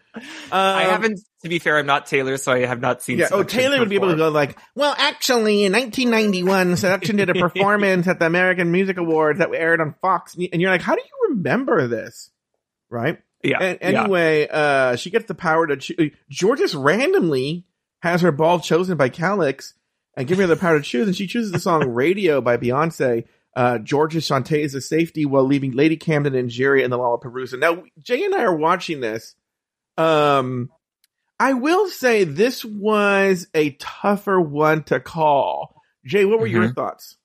[0.51, 1.21] I Um, haven't.
[1.43, 3.19] To be fair, I'm not Taylor, so I have not seen.
[3.19, 3.27] Yeah.
[3.27, 7.31] Oh, Seduction Taylor would be able to go like, well, actually, in 1991, Seduction did
[7.31, 10.95] a performance at the American Music Awards that aired on Fox, and you're like, how
[10.95, 12.31] do you remember this?
[12.89, 13.21] Right.
[13.43, 13.59] Yeah.
[13.61, 14.01] And yeah.
[14.03, 16.13] anyway, uh, she gets the power to choose.
[16.31, 17.65] Jorgeous randomly
[18.01, 19.75] has her ball chosen by Calix
[20.17, 23.25] and Give Me the power to choose, and she chooses the song "Radio" by Beyonce.
[23.55, 27.59] Uh, Jorgeous is a safety while leaving Lady Camden and Jerry in the LaLaPaRUza.
[27.59, 29.35] Now, Jay and I are watching this.
[29.97, 30.71] Um,
[31.41, 35.81] I will say this was a tougher one to call.
[36.05, 36.75] Jay, what were your Mhm.
[36.75, 37.17] thoughts?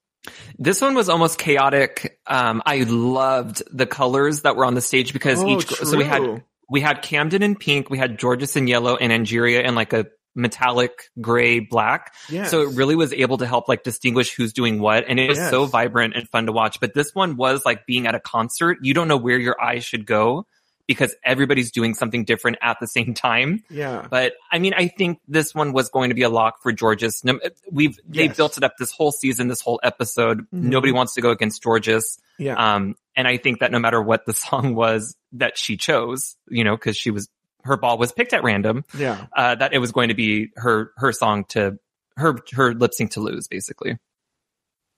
[0.58, 2.20] This one was almost chaotic.
[2.28, 6.04] Um, I loved the colors that were on the stage because Oh, each, so we
[6.04, 9.94] had, we had Camden in pink, we had Jorgeous in yellow and Angeria in like
[9.94, 12.14] a metallic gray black.
[12.30, 12.52] Yes.
[12.52, 15.06] So it really was able to help like distinguish who's doing what.
[15.08, 16.80] And it was so vibrant and fun to watch.
[16.80, 18.78] But this one was like being at a concert.
[18.82, 20.46] You don't know where your eyes should go
[20.88, 23.64] because everybody's doing something different at the same time.
[23.70, 24.06] yeah.
[24.10, 27.24] But I mean, I think this one was going to be a lock for Jorgeous.
[27.24, 27.40] No-
[27.72, 28.36] We've they Yes.
[28.38, 30.40] built it up this whole season, this whole episode.
[30.54, 30.64] Mhm.
[30.64, 32.18] Nobody wants to go against Jorgeous.
[32.38, 32.56] Yeah.
[32.56, 36.64] Um, and I think that no matter what the song was that she chose, you
[36.64, 37.30] know, because she was
[37.64, 39.26] her ball was picked at random, yeah.
[39.36, 41.78] uh, that it was going to be her her song to
[42.18, 43.98] her her lip sync to lose, basically.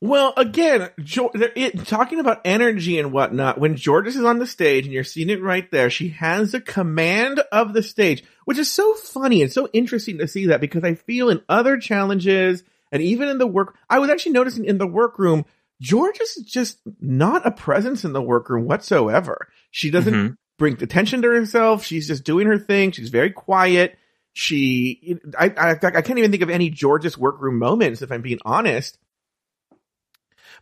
[0.01, 4.83] Well, again, jo- it, talking about energy and whatnot, when Jorgeous is on the stage
[4.83, 8.69] and you're seeing it right there, she has a command of the stage, which is
[8.69, 13.01] so funny and so interesting to see that because I feel in other challenges and
[13.01, 15.45] even in the work, I was actually noticing in the workroom,
[15.81, 19.47] Jorgeous is just not a presence in the workroom whatsoever.
[19.71, 20.37] She doesn't Mhm.
[20.57, 21.83] Bring attention to herself.
[21.83, 22.91] She's just doing her thing.
[22.91, 23.97] She's very quiet.
[24.33, 28.39] She, I, I, I can't even think of any Jorgeous workroom moments if I'm being
[28.45, 28.97] honest.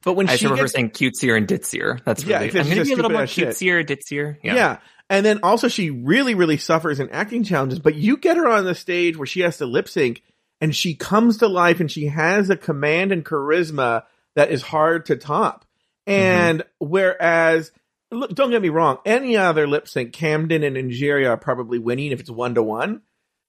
[0.04, 2.04] But when I she remember her gets, saying cutesier and ditzier.
[2.04, 4.38] That's Yeah, really, because I'm going to be a little more cutesier, ditzier.
[4.44, 4.80] yeah.
[5.10, 8.64] And then also she really, really suffers in acting challenges, but you get her on
[8.66, 10.24] the stage where she has to lip sync
[10.62, 14.04] and she comes to life and she has a command and charisma
[14.36, 15.66] that is hard to top.
[16.08, 16.12] Mm-hmm.
[16.12, 17.72] And whereas,
[18.12, 22.12] look, don't get me wrong, any other lip sync, Camden and Angeria are probably winning
[22.12, 23.02] if it's one to one,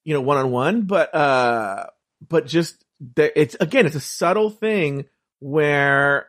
[0.03, 1.87] you know, one on one, but, uh,
[2.27, 2.83] but just,
[3.17, 5.05] it's, again, it's a subtle thing
[5.39, 6.27] where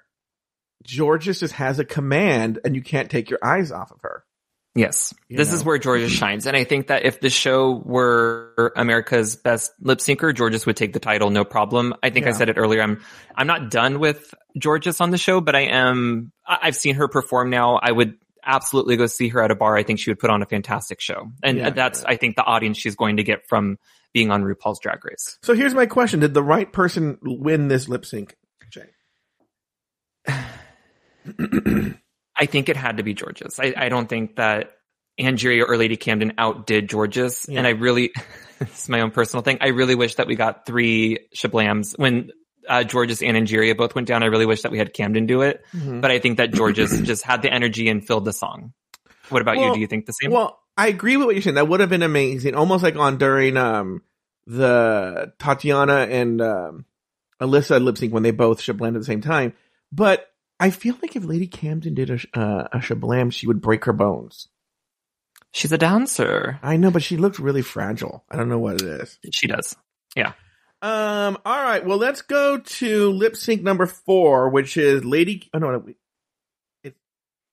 [0.87, 4.25] Jorgeous just has a command and you can't take your eyes off of her.
[4.77, 5.15] Yes.
[5.29, 5.55] You this know?
[5.55, 6.47] is where Jorgeous shines.
[6.47, 10.93] And I think that if the show were America's best lip syncer, Jorgeous would take
[10.93, 11.95] the title, no problem.
[12.03, 12.83] I think I said it earlier.
[12.83, 13.01] I'm,
[13.37, 16.33] I'm not done with Jorgeous on the show, but I am.
[16.45, 17.79] I've seen her perform now.
[17.81, 19.77] I would absolutely go see her at a bar.
[19.77, 21.31] I think she would put on a fantastic show.
[21.43, 21.71] And Yeah.
[21.71, 23.79] that's, I think the audience she's going to get from
[24.13, 25.39] being on RuPaul's Drag Race.
[25.43, 28.37] So here's my question: Did the right person win this lip sync?
[28.71, 28.87] Jay?
[32.37, 33.59] I think it had to be Jorgeous.
[33.61, 34.73] I, I don't think that
[35.21, 37.47] Angeria or Lady Camden outdid Jorgeous.
[37.49, 37.59] Yeah.
[37.59, 38.13] And I really,
[38.61, 39.59] it's my own personal thing.
[39.61, 42.31] I really wish that we got three Shablams when
[42.69, 44.23] uh, Jorgeous and Angeria both went down.
[44.23, 45.65] I really wish that we had Camden do it.
[45.75, 46.01] Mm-hmm.
[46.01, 48.73] But I think that Jorgeous just had the energy and filled the song.
[49.29, 49.75] What about Well- you?
[49.75, 50.31] Do you think the same?
[50.31, 51.55] Well, I agree with what you're saying.
[51.55, 54.03] That would have been amazing, almost like on during um
[54.47, 56.85] the Tatiana and um,
[57.41, 59.55] Alyssa lip sync when they both shablam at the same time.
[59.93, 63.85] But I feel like if Lady Camden did a uh, a shablam, she would break
[63.85, 64.49] her bones.
[65.53, 66.59] She's a dancer.
[66.63, 68.25] I know, but she looked really fragile.
[68.29, 69.19] I don't know what it is.
[69.33, 69.77] She does.
[70.85, 71.39] Um.
[71.47, 71.85] All right.
[71.85, 75.49] Well, let's go to lip sync number four, which is Lady.
[75.55, 75.97] Oh no, no wait.
[76.83, 76.95] It,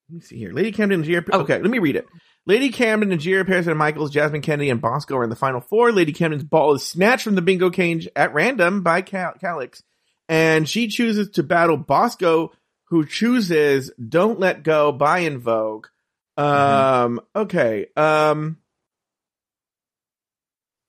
[0.09, 0.51] let me see here.
[0.51, 1.23] Lady Camden and Gia.
[1.31, 1.39] Oh.
[1.39, 2.07] Okay, let me read it.
[2.45, 5.93] Lady Camden and Gia Paris VanMichaels, Jasmine Kennedie, and Bosco are in the final four.
[5.93, 9.81] Lady Camden's ball is snatched from the bingo cage at random by Cal- Calix,
[10.27, 12.51] and she chooses to battle Bosco,
[12.85, 15.87] who chooses "Don't Let Go" by En Vogue.
[16.35, 17.21] Um.
[17.33, 17.87] Okay.
[17.95, 18.57] Um.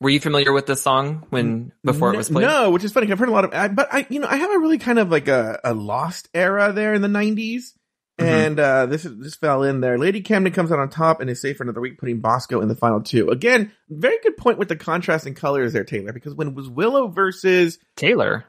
[0.03, 2.47] Were you familiar with this song when before it was played?
[2.47, 3.11] No, which is funny.
[3.11, 4.99] I've heard a lot of, I, but I, you know, I have a really kind
[4.99, 7.73] of like a, a lost era there in the 90s.
[8.21, 8.25] Mhm.
[8.27, 9.99] And, uh, this, this fell in there.
[9.99, 12.69] Lady Camden comes out on top and is safe for another week, putting Bosco in
[12.69, 13.31] the final two.
[13.31, 17.09] Again, very good point with the contrasting colors there, Taylor, because when it was Willow
[17.09, 18.45] versus, Taylor.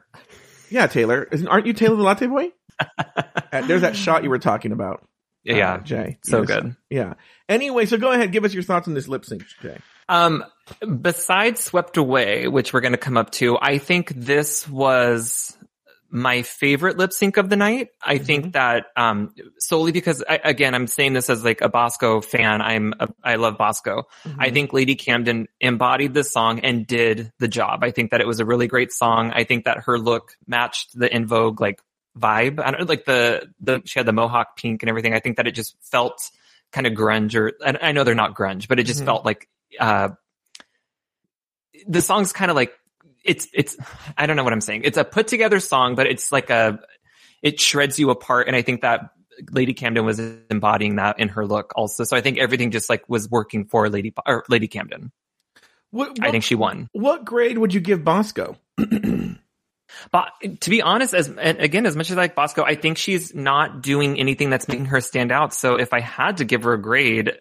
[0.70, 2.50] yeah, Taylor, isn't, aren't you Taylor the Latte Boy?
[3.52, 4.96] Uh, there's that shot you were talking about.
[5.48, 5.78] uh, Yeah.
[5.78, 6.18] Jay.
[6.24, 6.46] so Yes.
[6.48, 6.76] good.
[6.90, 7.14] Yeah.
[7.48, 9.78] Anyway, so go ahead, give us your thoughts on this lip sync, Jay.
[10.08, 10.44] Um,
[11.00, 15.56] besides Swept Away, which we're going to come up to, I think this was
[16.10, 17.88] my favorite lip sync of the night.
[18.00, 18.24] I Mm-hmm.
[18.24, 22.62] think that um, solely because I, again, I'm saying this as like a Bosco fan.
[22.62, 24.04] I'm a, I love Bosco.
[24.24, 24.40] Mm-hmm.
[24.40, 27.82] I think Lady Camden embodied this song and did the job.
[27.82, 29.32] I think that it was a really great song.
[29.34, 31.80] I think that her look matched the En Vogue like
[32.16, 32.60] vibe.
[32.64, 35.14] I don't like the the she had the mohawk pink and everything.
[35.14, 36.30] I think that it just felt
[36.70, 39.06] kind of grunge or and I know they're not grunge, but it just Mhm.
[39.06, 39.48] felt like
[39.78, 40.10] uh
[41.86, 42.72] the song's kind of like
[43.24, 43.76] it's it's
[44.16, 44.82] I don't know what I'm saying.
[44.84, 46.80] It's a put together song, but it's like a
[47.42, 49.10] it shreds you apart and I think that
[49.50, 50.20] Lady Camden was
[50.50, 52.04] embodying that in her look also.
[52.04, 55.12] So I think everything just like was working for Lady or Lady Camden.
[55.90, 56.88] What, I think she won.
[56.92, 58.56] What grade would you give Bosco?
[60.10, 62.98] But to be honest, as and again, as much as I like Bosco, I think
[62.98, 65.54] she's not doing anything that's making her stand out.
[65.54, 67.32] So if I had to give her a grade,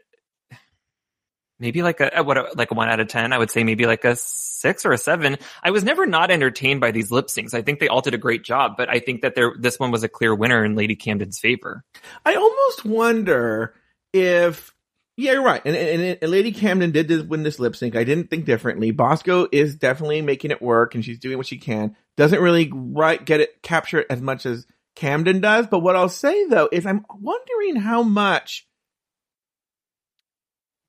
[1.63, 4.03] maybe like a what like a one out of ten, I would say maybe like
[4.05, 5.37] a six or a seven.
[5.63, 7.53] I was never not entertained by these lip syncs.
[7.53, 9.89] I think they all did a great job, but I think that there this one
[9.89, 11.83] was a clear winner in Lady Camden's favor.
[12.25, 13.73] I almost wonder
[14.11, 14.75] if,
[15.15, 15.61] yeah, you're right.
[15.63, 17.95] And, and, and Lady Camden did this, win this lip sync.
[17.95, 18.91] I didn't think differently.
[18.91, 21.95] Bosco is definitely making it work and she's doing what she can.
[22.17, 25.67] Doesn't really right, get it, capture it as much as Camden does.
[25.67, 28.67] But what I'll say though is I'm wondering how much,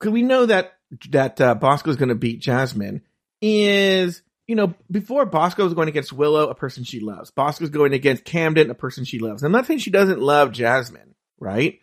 [0.05, 0.73] cause we know that,
[1.09, 3.01] that, uh, Bosco is going to beat Jasmine
[3.41, 7.31] is, you know, before Bosco is going against Willow, a person she loves.
[7.31, 9.43] Bosco's going against Camden, a person she loves.
[9.43, 11.79] I'm not saying she doesn't love Jasmine, right?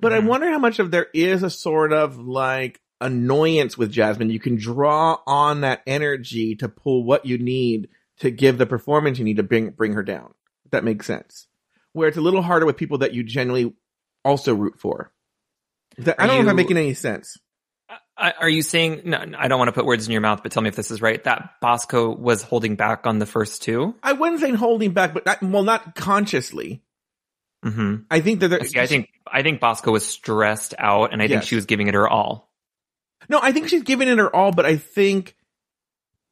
[0.00, 0.26] But I Mhm.
[0.26, 4.30] wonder how much of there is a sort of like annoyance with Jasmine.
[4.30, 7.88] You can draw on that energy to pull what you need
[8.20, 10.32] to give the performance you need to bring bring her down.
[10.64, 11.46] If that makes sense.
[11.92, 13.74] Where it's a little harder with people that you generally
[14.24, 15.12] also root for.
[15.98, 17.38] That- I don't know if I'm making any sense.
[18.18, 19.02] Are you saying?
[19.04, 20.90] No, I don't want to put words in your mouth, but tell me if this
[20.90, 21.22] is right.
[21.24, 23.94] That Bosco was holding back on the first two.
[24.02, 26.82] I wouldn't say holding back, but not, well, not consciously.
[27.64, 28.04] Mm-hmm.
[28.10, 31.28] I think that there, See, I think I think Bosco was stressed out, and I
[31.28, 32.50] think she was giving it her all.
[33.28, 35.36] No, I think she's giving it her all, but I think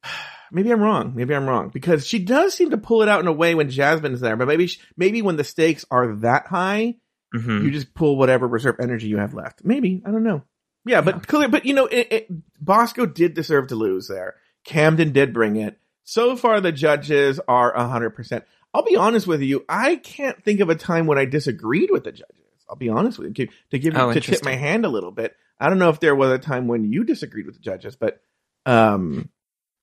[0.52, 1.12] maybe I'm wrong.
[1.14, 3.68] Maybe I'm wrong because she does seem to pull it out in a way when
[3.68, 4.36] Jasmine's there.
[4.36, 6.96] But maybe she, maybe when the stakes are that high,
[7.32, 9.64] hmm you just pull whatever reserve energy you have left.
[9.64, 10.44] Maybe I don't know.
[10.84, 11.20] Yeah, but Yeah.
[11.20, 11.48] clear.
[11.48, 12.28] But you know, it, it,
[12.60, 14.36] Bosco did deserve to lose there.
[14.64, 15.78] Camden did bring it.
[16.04, 18.44] So far, the judges are hundred percent.
[18.72, 19.64] I'll be honest with you.
[19.68, 22.36] I can't think of a time when I disagreed with the judges.
[22.68, 23.48] I'll be honest with you.
[23.70, 25.34] To give Oh, to tip my hand a little bit.
[25.60, 28.20] I don't know if there was a time when you disagreed with the judges, but
[28.66, 29.28] um,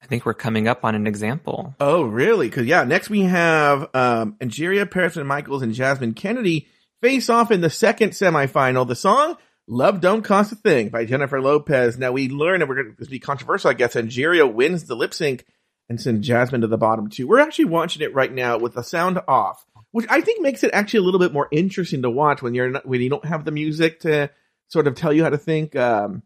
[0.02, 1.76] I think we're coming up on an example.
[1.80, 2.50] Oh, really?
[2.50, 6.68] Because yeah, next we have um Angeria Paris VanMichaels and Jasmine Kennedie
[7.02, 8.88] face off in the second semifinal.
[8.88, 9.38] The song
[9.68, 11.98] "Love Don't Cost a Thing" by Jennifer Lopez.
[11.98, 13.96] Now we learn, and we're going to be controversial, I guess.
[13.96, 15.46] Angeria wins the lip sync
[15.90, 17.28] and sends Jasmine to the bottom two.
[17.28, 20.72] We're actually watching it right now with the sound off, which I think makes it
[20.74, 23.46] actually a little bit more interesting to watch when you're not, when you don't have
[23.46, 24.30] the music to
[24.70, 25.76] sort of tell you how to think.
[25.76, 26.24] Um,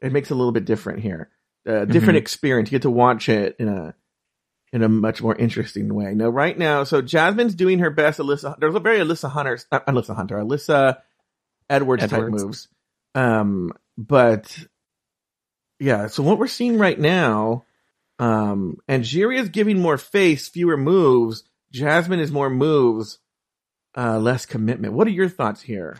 [0.00, 1.28] it makes it a little bit different here.
[1.66, 2.22] Uh, different Mhm.
[2.22, 2.70] experience.
[2.70, 3.94] You get to watch it in a
[4.72, 6.12] in a much more interesting way.
[6.14, 8.18] Now, right now, so Jasmine's doing her best.
[8.20, 10.98] Alyssa, there's a very Alyssa Hunter, uh, Alyssa Hunter, Alyssa
[11.70, 12.68] Edwards, type moves.
[13.14, 14.56] Um, but
[15.80, 17.64] yeah, so what we're seeing right now,
[18.18, 21.44] um, is giving more face, fewer moves.
[21.72, 23.18] Jasmine is more moves,
[23.96, 24.94] uh, less commitment.
[24.94, 25.98] What are your thoughts here?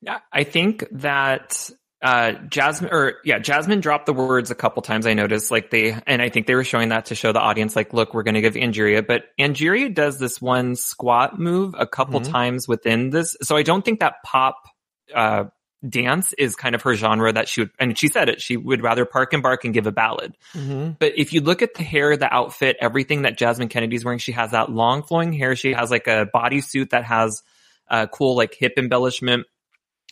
[0.00, 1.70] Yeah, I think that
[2.02, 5.96] uh Jasmine or yeah, Jasmine dropped the words a couple times I noticed like they
[6.06, 8.34] and I think they were showing that to show the audience like look, we're going
[8.34, 12.30] to give Angeria, but Angeria does this one squat move a couple Mhm.
[12.30, 13.34] times within this.
[13.42, 14.56] So I don't think that pop
[15.14, 15.44] uh
[15.86, 18.82] dance is kind of her genre that she would and she said it, she would
[18.82, 20.36] rather park and bark and give a ballad.
[20.54, 20.92] Mm-hmm.
[20.98, 24.32] But if you look at the hair, the outfit, everything that Jasmine Kennedie's wearing, she
[24.32, 25.56] has that long flowing hair.
[25.56, 27.42] She has like a bodysuit that has
[27.88, 29.46] a cool like hip embellishment.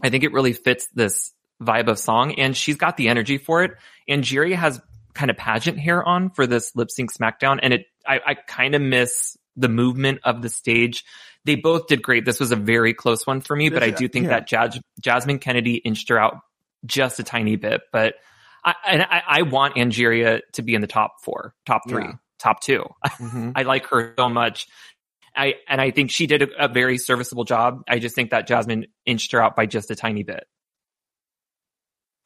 [0.03, 1.33] I think it really fits this
[1.63, 3.73] vibe of song and she's got the energy for it.
[4.09, 4.81] Angeria has
[5.15, 8.75] kind of pageant hair on for this lip sync smackdown and it, I, I kind
[8.75, 11.05] of miss the movement of the stage.
[11.45, 12.25] They both did great.
[12.25, 14.31] This was a very close one for me, but I do think yeah.
[14.41, 16.39] that Jas- Jasmine Kennedie inched her out
[16.87, 18.15] just a tiny bit, but
[18.65, 22.13] I, and I, I want Angeria to be in the top four, top three, Yeah.
[22.39, 22.85] top two.
[23.07, 23.51] Mm-hmm.
[23.57, 24.69] I like her so much.
[25.37, 27.83] I and I think she did a, a very serviceable job.
[27.89, 30.45] I just think that Jasmine inched her out by just a tiny bit.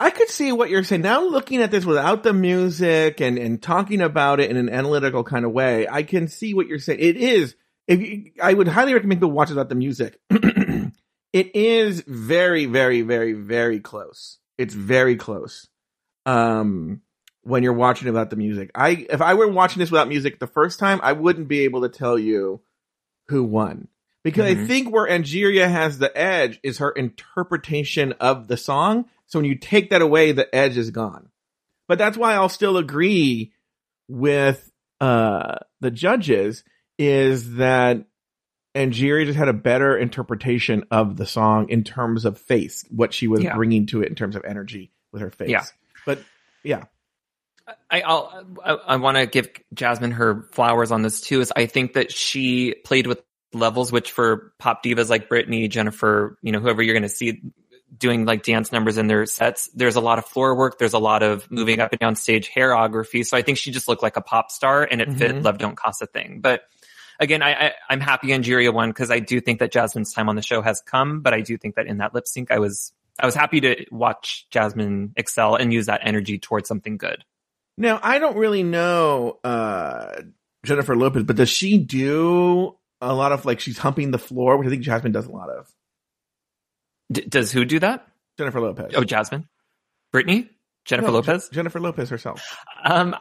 [0.00, 1.02] I could see what you're saying.
[1.02, 5.24] Now looking at this without the music and, and talking about it in an analytical
[5.24, 7.00] kind of way, I can see what you're saying.
[7.00, 7.56] It is,
[7.88, 10.18] I would highly recommend people watch without the music.
[10.30, 14.38] it is very, very, very, very close.
[14.58, 15.68] It's very close.
[16.26, 17.02] Um,
[17.42, 18.70] when you're watching it without the music.
[18.74, 21.80] I, if I were watching this without music the first time, I wouldn't be able
[21.82, 22.60] to tell you
[23.28, 23.88] who won.
[24.22, 24.66] Because I Mhm.
[24.66, 29.06] think where Angeria has the edge is her interpretation of the song.
[29.26, 31.30] So when you take that away, the edge is gone.
[31.86, 33.52] But that's why I'll still agree
[34.08, 34.70] with
[35.00, 36.64] uh the judges
[36.98, 38.04] is that
[38.74, 43.26] Angeria just had a better interpretation of the song in terms of face, what she
[43.28, 43.54] was Yeah.
[43.54, 45.48] bringing to it in terms of energy with her face.
[45.50, 45.64] Yeah.
[46.04, 46.20] But
[46.62, 46.84] yeah.
[47.90, 51.40] I, I'll, I, I want to give Jasmine her flowers on this too.
[51.40, 53.22] Is I think that she played with
[53.52, 57.42] levels, which for pop divas like Britney, Jennifer, you know, whoever you're going to see
[57.96, 60.78] doing like dance numbers in their sets, there's a lot of floor work.
[60.78, 63.24] There's a lot of moving up and down stage hairography.
[63.26, 65.44] So I think she just looked like a pop star and it fit Mhm.
[65.44, 66.40] Love Don't Cost a Thing.
[66.40, 66.62] But
[67.18, 70.36] again, I, I I'm happy Angeria won because I do think that Jasmine's time on
[70.36, 71.20] the show has come.
[71.20, 73.86] But I do think that in that lip sync, I was I was happy to
[73.90, 77.24] watch Jasmine excel and use that energy towards something good.
[77.76, 80.22] Now I don't really know uh
[80.64, 84.66] Jennifer Lopez, but does she do a lot of like she's humping the floor, which
[84.66, 85.68] I think Jasmine does a lot of.
[87.10, 88.06] D- does who do that?
[88.36, 88.92] Jennifer Lopez.
[88.94, 89.48] Oh, Jasmine,
[90.14, 90.48] Britney,
[90.84, 91.48] Jennifer No, Lopez.
[91.48, 92.56] Je- Jennifer Lopez herself.
[92.84, 93.16] Um,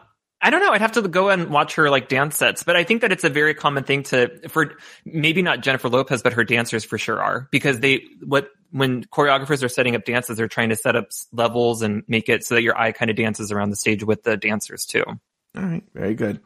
[0.47, 0.71] I don't know.
[0.71, 3.25] I'd have to go and watch her like dance sets, but I think that it's
[3.25, 7.21] a very common thing to for maybe not Jennifer Lopez, but her dancers for sure
[7.21, 11.09] are because they what when choreographers are setting up dances, they're trying to set up
[11.33, 14.23] levels and make it so that your eye kind of dances around the stage with
[14.23, 15.03] the dancers too.
[15.05, 16.39] All right, very good.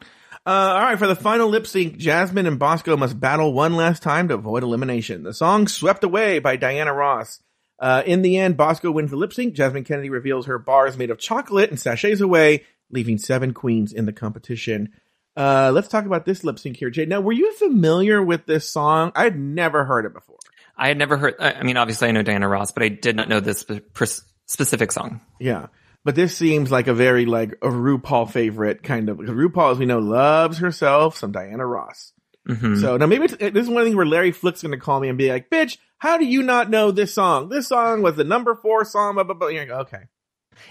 [0.44, 4.02] Uh, all right, for the final lip sync, Jasmine and Bosco must battle one last
[4.02, 5.22] time to avoid elimination.
[5.22, 7.40] The song "Swept Away" by Diana Ross.
[7.82, 9.54] Uh, in the end, Bosco wins the lip sync.
[9.54, 14.06] Jasmine Kennedie reveals her bars made of chocolate and sashays away, leaving seven queens in
[14.06, 14.90] the competition.
[15.36, 17.06] Uh, let's talk about this lip sync here, Jay.
[17.06, 19.10] Now, were you familiar with this song?
[19.16, 20.36] I had never heard it before.
[20.76, 21.34] I had never heard.
[21.40, 24.92] I mean, obviously, I know Diana Ross, but I did not know this spe- specific
[24.92, 25.20] song.
[25.40, 25.66] Yeah.
[26.04, 29.78] But this seems like a very like a RuPaul favorite kind of because RuPaul, as
[29.78, 32.12] we know, loves herself some Diana Ross.
[32.48, 32.80] Mhm.
[32.80, 35.08] So now maybe it's, this is one thing where Larry Flick's going to call me
[35.08, 37.48] and be like, "Bitch, how do you not know this song?
[37.48, 39.46] This song was the number four song." Blah, blah, blah.
[39.46, 40.02] You're like, okay.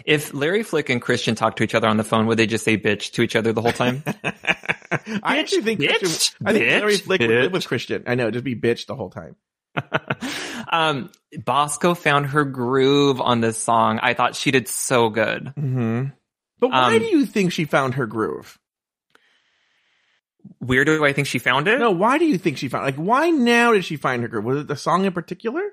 [0.05, 2.65] If Larry Flick and Christian talked to each other on the phone, would they just
[2.65, 4.03] say "bitch" to each other the whole time?
[5.23, 8.03] I actually think bitch, Christian, I think bitch, Larry Flick would live with Christian.
[8.07, 9.37] I know, just be bitch the whole time.
[10.71, 11.11] um,
[11.45, 13.99] Bosco found her groove on this song.
[14.03, 15.53] I thought she did so good.
[15.57, 16.07] Mm-hmm.
[16.59, 18.59] But why Um, do you think she found her groove?
[20.63, 21.79] Where do I think she found it?
[21.79, 22.85] No, why do you think she found?
[22.85, 24.45] Like, why now did she find her groove?
[24.45, 25.63] Was it the song in particular?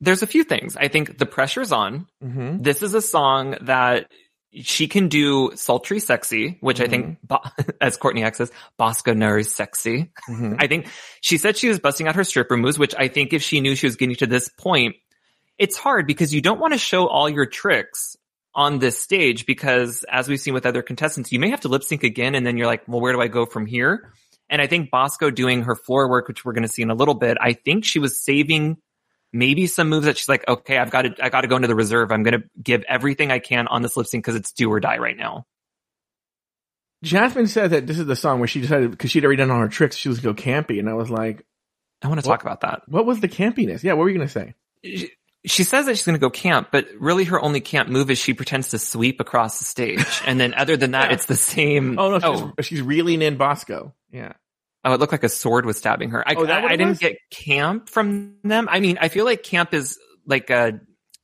[0.00, 0.76] There's a few things.
[0.76, 2.08] I think the pressure's on.
[2.22, 2.62] Mm-hmm.
[2.62, 4.10] This is a song that
[4.52, 7.18] she can do sultry sexy, which I think,
[7.80, 10.10] as Courtney Act says, Bosco knows sexy.
[10.28, 10.54] Mm-hmm.
[10.58, 10.88] I think
[11.20, 13.76] she said she was busting out her stripper moves, which I think if she knew
[13.76, 14.96] she was getting to this point,
[15.58, 18.16] it's hard because you don't want to show all your tricks
[18.54, 21.82] on this stage because as we've seen with other contestants, you may have to lip
[21.82, 24.12] sync again and then you're like, well, where do I go from here?
[24.50, 26.94] And I think Bosco doing her floor work, which we're going to see in a
[26.94, 28.78] little bit, I think she was saving
[29.32, 31.68] maybe some moves that she's like, okay, I've got to, I got to go into
[31.68, 32.10] the reserve.
[32.10, 34.80] I'm going to give everything I can on this lip sync because it's do or
[34.80, 35.44] die right now.
[37.02, 39.60] Jasmine said that this is the song where she decided because she'd already done all
[39.60, 41.44] her tricks, she was going to go campy, and I was like,
[42.02, 42.82] I want to talk about that.
[42.88, 44.54] "What was the campiness?" Yeah, what were you going to say?
[45.48, 48.18] She- says that she's going to go camp, but really her only camp move is
[48.18, 50.04] she pretends to sweep across the stage.
[50.26, 51.14] And then other than that, Yeah.
[51.14, 51.98] it's the same.
[51.98, 53.94] Oh no, oh, she's, she's reeling in Bosco.
[54.10, 54.32] Yeah,
[54.84, 56.22] oh, it looked like a sword was stabbing her.
[56.26, 56.98] I, Oh, that I, I didn't was?
[56.98, 58.68] get camp from them.
[58.70, 60.80] I mean, I feel like camp is like a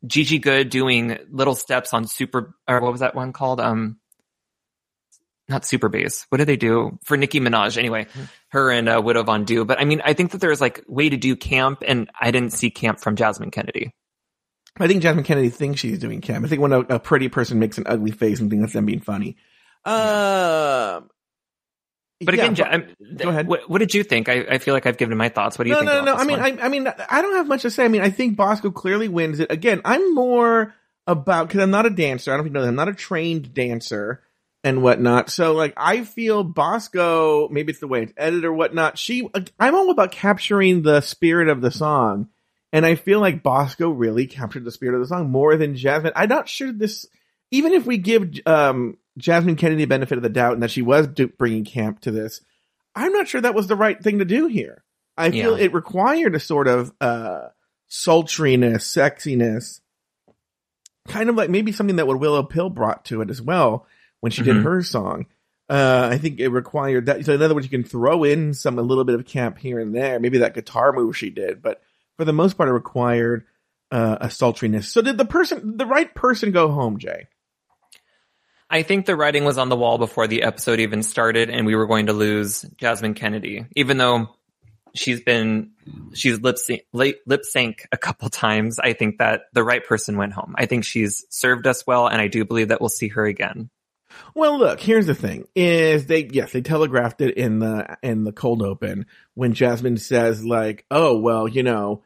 [0.06, 3.60] Gigi Goode doing little steps on super, or what was that one called?
[3.60, 3.98] Um,
[5.48, 6.24] not super bass.
[6.30, 7.76] What did they do for Nicki Minaj?
[7.76, 8.22] Anyway, Hmm.
[8.48, 9.66] her and uh, Widow Von'Du.
[9.66, 12.52] But I mean, I think that there's like way to do camp, and I didn't
[12.52, 13.92] see camp from Jasmine Kennedie.
[14.78, 16.44] I think Jasmine Kennedie thinks she's doing camp.
[16.44, 18.86] I think when a, a pretty person makes an ugly face and thinks that's them
[18.86, 19.36] being funny.
[19.84, 21.08] Um,
[22.20, 23.46] But yeah, again, Ja- I'm- go ahead.
[23.46, 24.28] What, what did you think?
[24.28, 25.58] I, I feel like I've given my thoughts.
[25.58, 25.90] What do you no, think?
[25.90, 26.12] no, about no.
[26.14, 26.58] this I mean.
[26.60, 27.84] I, I mean, I don't have much to say.
[27.84, 29.52] I mean, I think Bosco clearly wins it.
[29.52, 30.74] Again, I'm more
[31.06, 32.32] about because I'm not a dancer.
[32.32, 34.22] I don't know if you know that I'm not a trained dancer
[34.62, 35.28] and whatnot.
[35.28, 37.48] So, like, I feel Bosco.
[37.50, 38.96] Maybe it's the way it's edited or whatnot.
[38.98, 39.28] She,
[39.60, 42.28] I'm all about capturing the spirit of the song,
[42.74, 46.12] and I feel like Bosco really captured the spirit of the song more than Jasmine.
[46.16, 47.06] I'm not sure this.
[47.52, 50.82] Even if we give um, Jasmine Kennedie the benefit of the doubt and that she
[50.82, 52.40] was bringing camp to this,
[52.96, 54.82] I'm not sure that was the right thing to do here.
[55.16, 55.64] I feel Yeah.
[55.66, 57.48] it required a sort of uh
[57.88, 59.80] sultriness, sexiness,
[61.06, 63.86] kind of like maybe something that what Willow Pill brought to it as well
[64.20, 64.62] when she did Mhm.
[64.64, 65.26] her song.
[65.68, 67.24] Uh, I think it required that.
[67.24, 69.78] So in other words, you can throw in some a little bit of camp here
[69.78, 71.80] and there, maybe that guitar move she did, but
[72.16, 73.44] for the most part, it required
[73.90, 74.84] uh, a sultriness.
[74.84, 77.28] So did the person, the right person, go home, Jay?
[78.70, 81.76] I think the writing was on the wall before the episode even started, and we
[81.76, 83.66] were going to lose Jasmine Kennedie.
[83.76, 84.34] Even though
[84.94, 85.72] she's been
[86.14, 86.56] she's lip
[86.92, 88.78] lip sync a couple times.
[88.78, 90.54] I think that the right person went home.
[90.56, 93.70] I think she's served us well, and I do believe that we'll see her again.
[94.34, 98.32] Well, look, here's the thing: is they yes they telegraphed it in the in the
[98.32, 102.02] cold open when Jasmine says like, oh well, you know,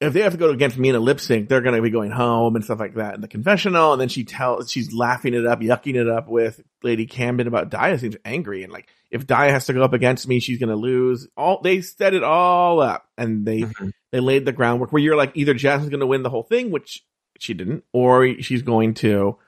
[0.00, 1.90] if they have to go against me in a lip sync, they're going to be
[1.90, 3.92] going home and stuff like that in the confessional.
[3.92, 7.70] And then she tells she's laughing it up, yucking it up with Lady Camden about
[7.70, 10.68] Daya seems angry and like if Daya has to go up against me, she's going
[10.68, 11.28] to lose.
[11.36, 13.92] All they set it all up and they Mhm.
[14.12, 16.70] they laid the groundwork where you're like either Jasmine's going to win the whole thing,
[16.70, 17.04] which
[17.38, 19.38] she didn't, or she's going to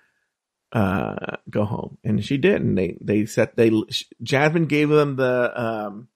[0.73, 1.99] uh go home.
[2.05, 3.71] And she did and they they set they
[4.23, 6.09] jasmine gave them the um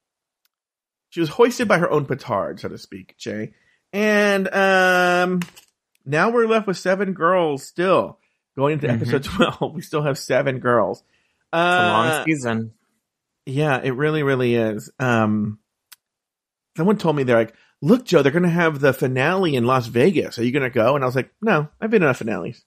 [1.09, 3.53] she was hoisted by her own petard so to speak jay.
[3.91, 5.39] And um
[6.05, 8.19] now we're left with seven girls still
[8.55, 8.93] going into Mhm.
[8.95, 9.23] episode
[9.59, 10.99] 12 we still have seven girls.
[10.99, 11.05] It's
[11.53, 12.73] a long uh season.
[13.45, 14.91] yeah it really really is.
[14.99, 15.59] Um
[16.77, 20.37] someone told me they're like look joe they're gonna have the finale in las vegas.
[20.37, 20.95] Are you gonna go?
[20.95, 22.63] And i was like no i've been on finales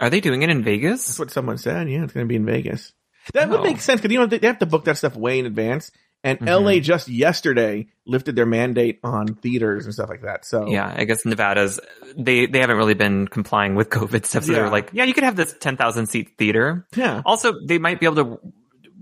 [0.00, 1.06] Are they doing it in Vegas?
[1.06, 1.88] That's what someone said.
[1.88, 2.92] Yeah, it's going to be in Vegas.
[3.34, 3.62] That would Oh.
[3.64, 5.90] make sense because you know they have to book that stuff way in advance.
[6.24, 6.48] And Mhm.
[6.48, 10.44] LA just yesterday lifted their mandate on theaters and stuff like that.
[10.44, 11.78] So Yeah, I guess Nevada's
[12.16, 14.44] they they haven't really been complying with COVID stuff.
[14.44, 14.58] So Yeah.
[14.60, 16.86] they're like, yeah, you could have this ten thousand seat theater.
[16.96, 18.40] yeah, Also, they might be able to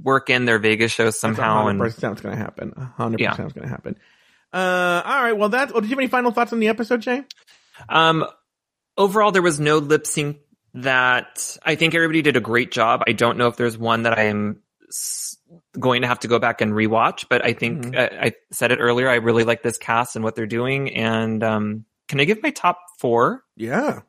[0.02, 1.62] work in their Vegas shows somehow.
[1.64, 2.72] hundred percent it's going to happen.
[2.96, 3.30] hundred Yeah.
[3.30, 3.96] percent it's going to happen.
[4.52, 5.32] Uh, all right.
[5.36, 5.72] Well, that's.
[5.72, 7.22] Well, did you have any final thoughts on the episode, Jay?
[7.88, 8.24] um,
[8.98, 10.36] overall, there was no lip sync
[10.74, 13.02] that I think everybody did a great job.
[13.06, 14.60] I don't know if there's one that I am
[15.78, 17.98] going to have to go back and rewatch, but I think Mhm.
[17.98, 19.08] I, I said it earlier.
[19.08, 20.92] I really like this cast and what they're doing.
[20.94, 23.42] And um, can I give my top four?
[23.56, 24.00] Yeah,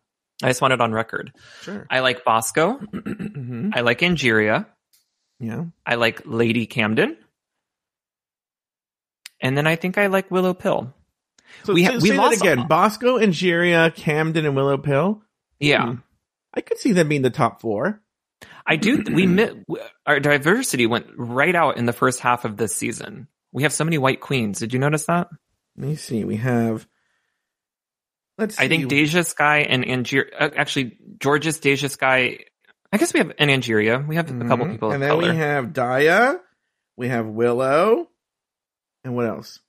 [0.44, 1.32] I just want it on record.
[1.62, 1.86] sure.
[1.90, 2.78] I like Bosco.
[2.94, 3.72] Mhm.
[3.76, 4.66] I like Angeria.
[5.40, 5.66] Yeah.
[5.86, 7.18] I like Lady Camden.
[9.42, 10.94] And then I think I like Willow Pill.
[11.64, 12.68] So We ha- say, we say lost that again.
[12.68, 15.22] Bosco, Angeria, Camden, and Willow Pill.
[15.60, 15.86] Yeah.
[15.86, 15.96] Hmm.
[16.56, 18.02] I could see them being the top four.
[18.66, 19.04] I do.
[19.14, 19.64] We mi-
[20.06, 23.28] our diversity went right out in the first half of this season.
[23.52, 24.60] We have so many white queens.
[24.60, 25.28] Did you notice that?
[25.78, 26.24] Let me see.
[26.24, 26.88] We have.
[28.38, 28.58] Let's.
[28.58, 28.64] See.
[28.64, 30.30] I think DeJa Skye and Angeria.
[30.40, 32.40] Uh, actually, Jorgeous DeJa Skye.
[32.92, 34.06] I guess we have an Angeria.
[34.08, 34.72] We have a couple Mhm.
[34.72, 35.32] people and then color.
[35.32, 36.40] we have Daya,
[36.98, 38.08] we have Willow,
[39.04, 39.60] and what else?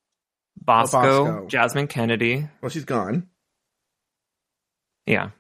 [0.61, 1.47] Bosco, Bosco.
[1.49, 2.49] Jasmine Kennedie.
[2.63, 3.29] Well, she's gone.
[5.07, 5.31] Yeah,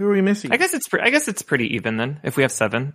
[0.00, 0.50] Who are we missing?
[0.50, 0.88] I guess it's.
[0.88, 2.20] Pre- I guess it's pretty even then.
[2.22, 2.94] If we have seven.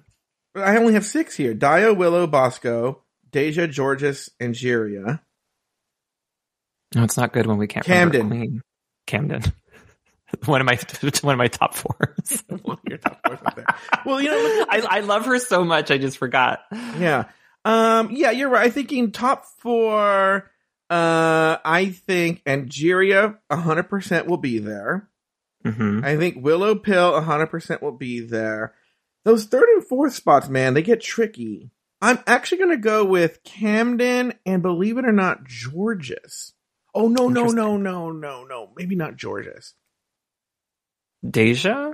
[0.55, 5.19] I only have six here: Daya, Willow, Bosco, Deja, Jorgeous, and Jiria.
[6.95, 8.63] No, it's not good when we can't Camden.
[9.05, 9.43] Camden.
[10.45, 10.79] one of my
[11.21, 12.43] one of my top fours.
[12.89, 13.65] Your top four's.
[14.03, 15.91] Well, you know, I, I love her so much.
[15.91, 16.61] I just forgot.
[16.71, 17.25] yeah,
[17.65, 18.65] um, yeah, you're right.
[18.65, 20.49] I think in top four,
[20.89, 25.07] uh, I think Angeria hundred percent will be there.
[25.65, 28.73] Hmm I think Willow Pill 100% will be there.
[29.23, 31.71] Those third and fourth spots, man, they get tricky.
[32.01, 36.53] I'm actually going to go with Camden and believe it or not, Jorgeous.
[36.93, 38.71] Oh, no, no, no, no, no, no.
[38.77, 39.73] Maybe not Jorgeous.
[41.27, 41.93] Deja,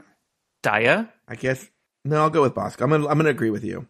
[0.64, 1.10] Daya.
[1.28, 1.66] I guess.
[2.04, 2.84] No, I'll go with Bosco.
[2.84, 3.88] I'm going to I'm gonna agree with you.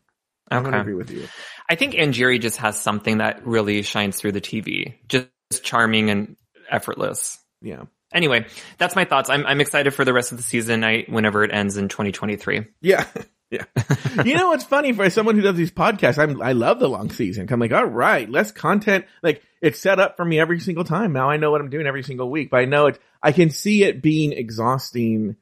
[0.52, 1.28] I'm going to agree with you.
[1.70, 4.96] I think Angeria just has something that really shines through the TV.
[5.08, 5.30] Just
[5.64, 6.36] charming and
[6.70, 7.40] effortless.
[7.62, 7.84] Yeah.
[8.14, 8.46] Anyway,
[8.78, 9.30] that's my thoughts.
[9.30, 10.84] I'm I'm excited for the rest of the season.
[10.84, 12.66] I whenever it ends in 2023.
[12.82, 13.06] Yeah.
[13.52, 13.66] Yeah.
[14.24, 16.18] you know what's funny for someone who does these podcasts?
[16.18, 17.48] I'm I love the long season.
[17.52, 19.04] I'm like, all right, less content.
[19.22, 21.12] Like it's set up for me every single time.
[21.12, 23.00] Now I know what I'm doing every single week, but I know it.
[23.22, 25.36] I can see it being exhausting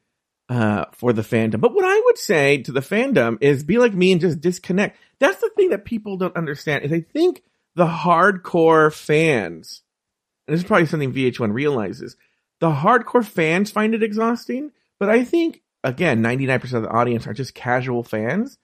[0.49, 1.61] uh, for the fandom.
[1.61, 4.97] But what I would say to the fandom is be like me and just disconnect.
[5.19, 7.43] That's the thing that people don't understand is I think
[7.75, 9.83] the hardcore fans,
[10.47, 12.17] and this is probably something VH1 realizes,
[12.59, 14.71] the hardcore fans find it exhausting.
[14.99, 18.57] But I think again, 99% of the audience are just casual fans.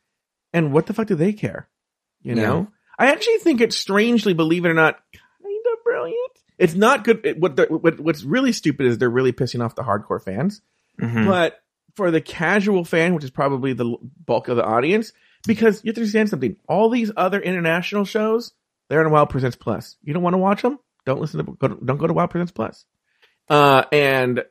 [0.53, 1.67] And what the fuck do they care?
[2.21, 2.67] You know?
[2.97, 6.31] I actually think it's strangely, believe it or not, kind of brilliant.
[6.57, 7.25] It's not good.
[7.25, 10.61] it- What, the, what what's really stupid is they're really pissing off the hardcore fans.
[10.99, 11.25] Mhm.
[11.27, 11.59] But
[11.95, 15.11] for the casual fan, which is probably the bulk of the audience,
[15.45, 16.55] because you have to understand something.
[16.67, 18.53] All these other international shows,
[18.89, 19.97] they're on WOW Presents Plus.
[20.03, 20.79] You don't want to watch them?
[21.05, 22.85] Don't listen to, go to don't go to WOW Presents Plus.
[23.49, 24.43] Uh, and,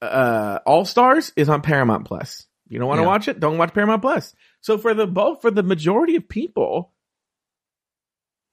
[0.00, 2.46] uh, All Stars is on Paramount Plus.
[2.68, 3.08] You don't want to Yeah.
[3.08, 3.40] watch it?
[3.40, 4.34] Don't watch Paramount Plus.
[4.60, 6.92] So for the both for the majority of people,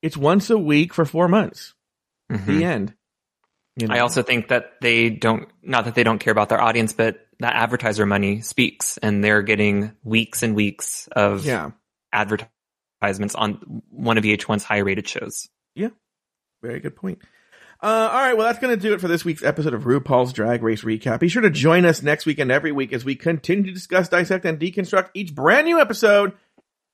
[0.02, 1.74] it's once a week for four months.
[2.32, 2.46] Mhm.
[2.46, 2.94] The end.
[3.76, 6.94] You I also think that they don't, not that they don't care about their audience,
[6.94, 11.72] but that advertiser money speaks and they're getting weeks and weeks of yeah.
[12.14, 15.50] advertisements on one of VH1's high rated shows.
[15.76, 15.90] Yeah.
[16.62, 17.20] Very good point.
[17.86, 20.34] Uh, all right, well, that's going to do it for this week's episode of RuPaul's
[20.34, 21.20] Drag Race Recap.
[21.20, 24.10] Be sure to join us next week and every week as we continue to discuss,
[24.10, 26.34] dissect, and deconstruct each brand new episode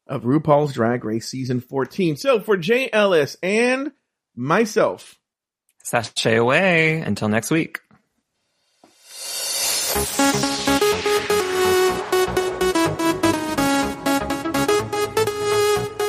[0.06, 2.18] of RuPaul's Drag Race Season 14.
[2.18, 3.94] So for Jay Ellis and
[4.36, 5.18] myself,
[5.82, 7.00] Sashay away.
[7.00, 7.80] Until next week.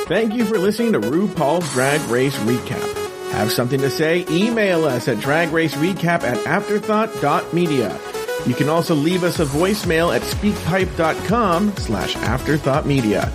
[0.09, 2.92] thank you for listening to RuPaul's Drag Race Recap.
[3.33, 4.25] Have something to say?
[4.29, 7.99] Email us at dragracerecap at afterthought.media.
[8.45, 13.29] You can also leave us a voicemail at speakpipe.com slash afterthoughtmedia.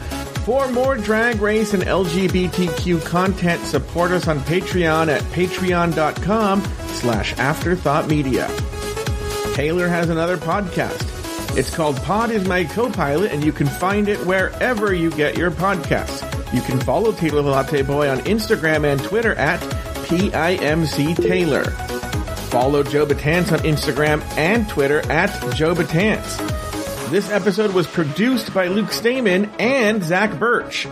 [0.44, 6.62] For more drag race and LGBTQ content, support us on Patreon at patreon.com
[6.94, 8.46] slash afterthoughtmedia.
[9.54, 11.16] Taylor has another podcast.
[11.58, 15.50] It's called Pod is My Co-Pilot, and you can find it wherever you get your
[15.50, 16.22] podcasts.
[16.54, 19.60] You can follow Taylor the Latte Boy on Instagram and Twitter at
[20.08, 21.64] PIMC Taylor.
[22.48, 26.38] Follow Joe Betance on Instagram and Twitter at Joe Betance.
[27.10, 30.86] This episode was produced by Luke Stamen and Zach Birch.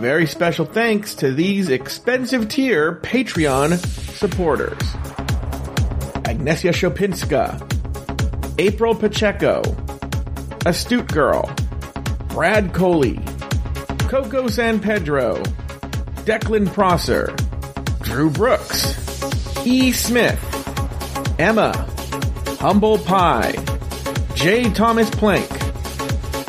[0.00, 3.76] Very special thanks to these expensive tier Patreon
[4.16, 4.80] supporters.
[6.26, 7.60] Agnesia Shopinska,
[8.58, 9.60] April Pacheco,
[10.64, 11.54] Astute Girl,
[12.28, 13.20] Brad Coley,
[14.08, 15.42] Coco San Pedro,
[16.24, 17.36] Declan Prosser,
[18.12, 19.90] Drew Brooks, E.
[19.90, 20.38] Smith,
[21.40, 21.72] Emma,
[22.60, 23.54] Humble Pie,
[24.34, 24.68] J.
[24.68, 25.48] Thomas Plank,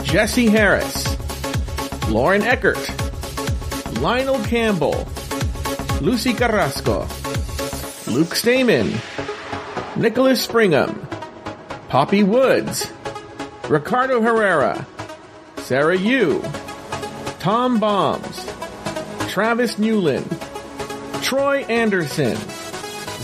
[0.04, 1.08] Jesse Harris,
[2.10, 2.86] Lauren Eckert,
[4.02, 5.08] Lionel Campbell,
[6.02, 7.08] Lucy Carrasco,
[8.12, 9.00] Luke Stamen,
[9.96, 11.08] Nicholas Springham,
[11.88, 12.92] Poppy Woods,
[13.70, 14.86] Ricardo Herrera,
[15.60, 16.44] Sarah Yu,
[17.40, 18.52] Tom Bombs,
[19.30, 20.43] Travis Newland,
[21.34, 22.38] Troy Anderson,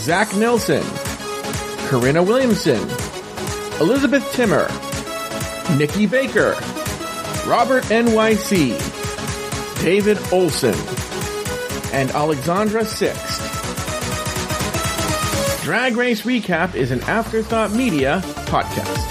[0.00, 0.82] Zach Nelson,
[1.86, 2.80] Corinna Williamson,
[3.80, 4.66] Elizabeth Timmer,
[5.78, 6.56] Nikki Baker,
[7.46, 8.76] Robert NYC,
[9.80, 10.74] David Olson,
[11.92, 13.40] and Alexandra Sixt.
[15.62, 19.09] Drag Race Recap is an Afterthought Media podcast.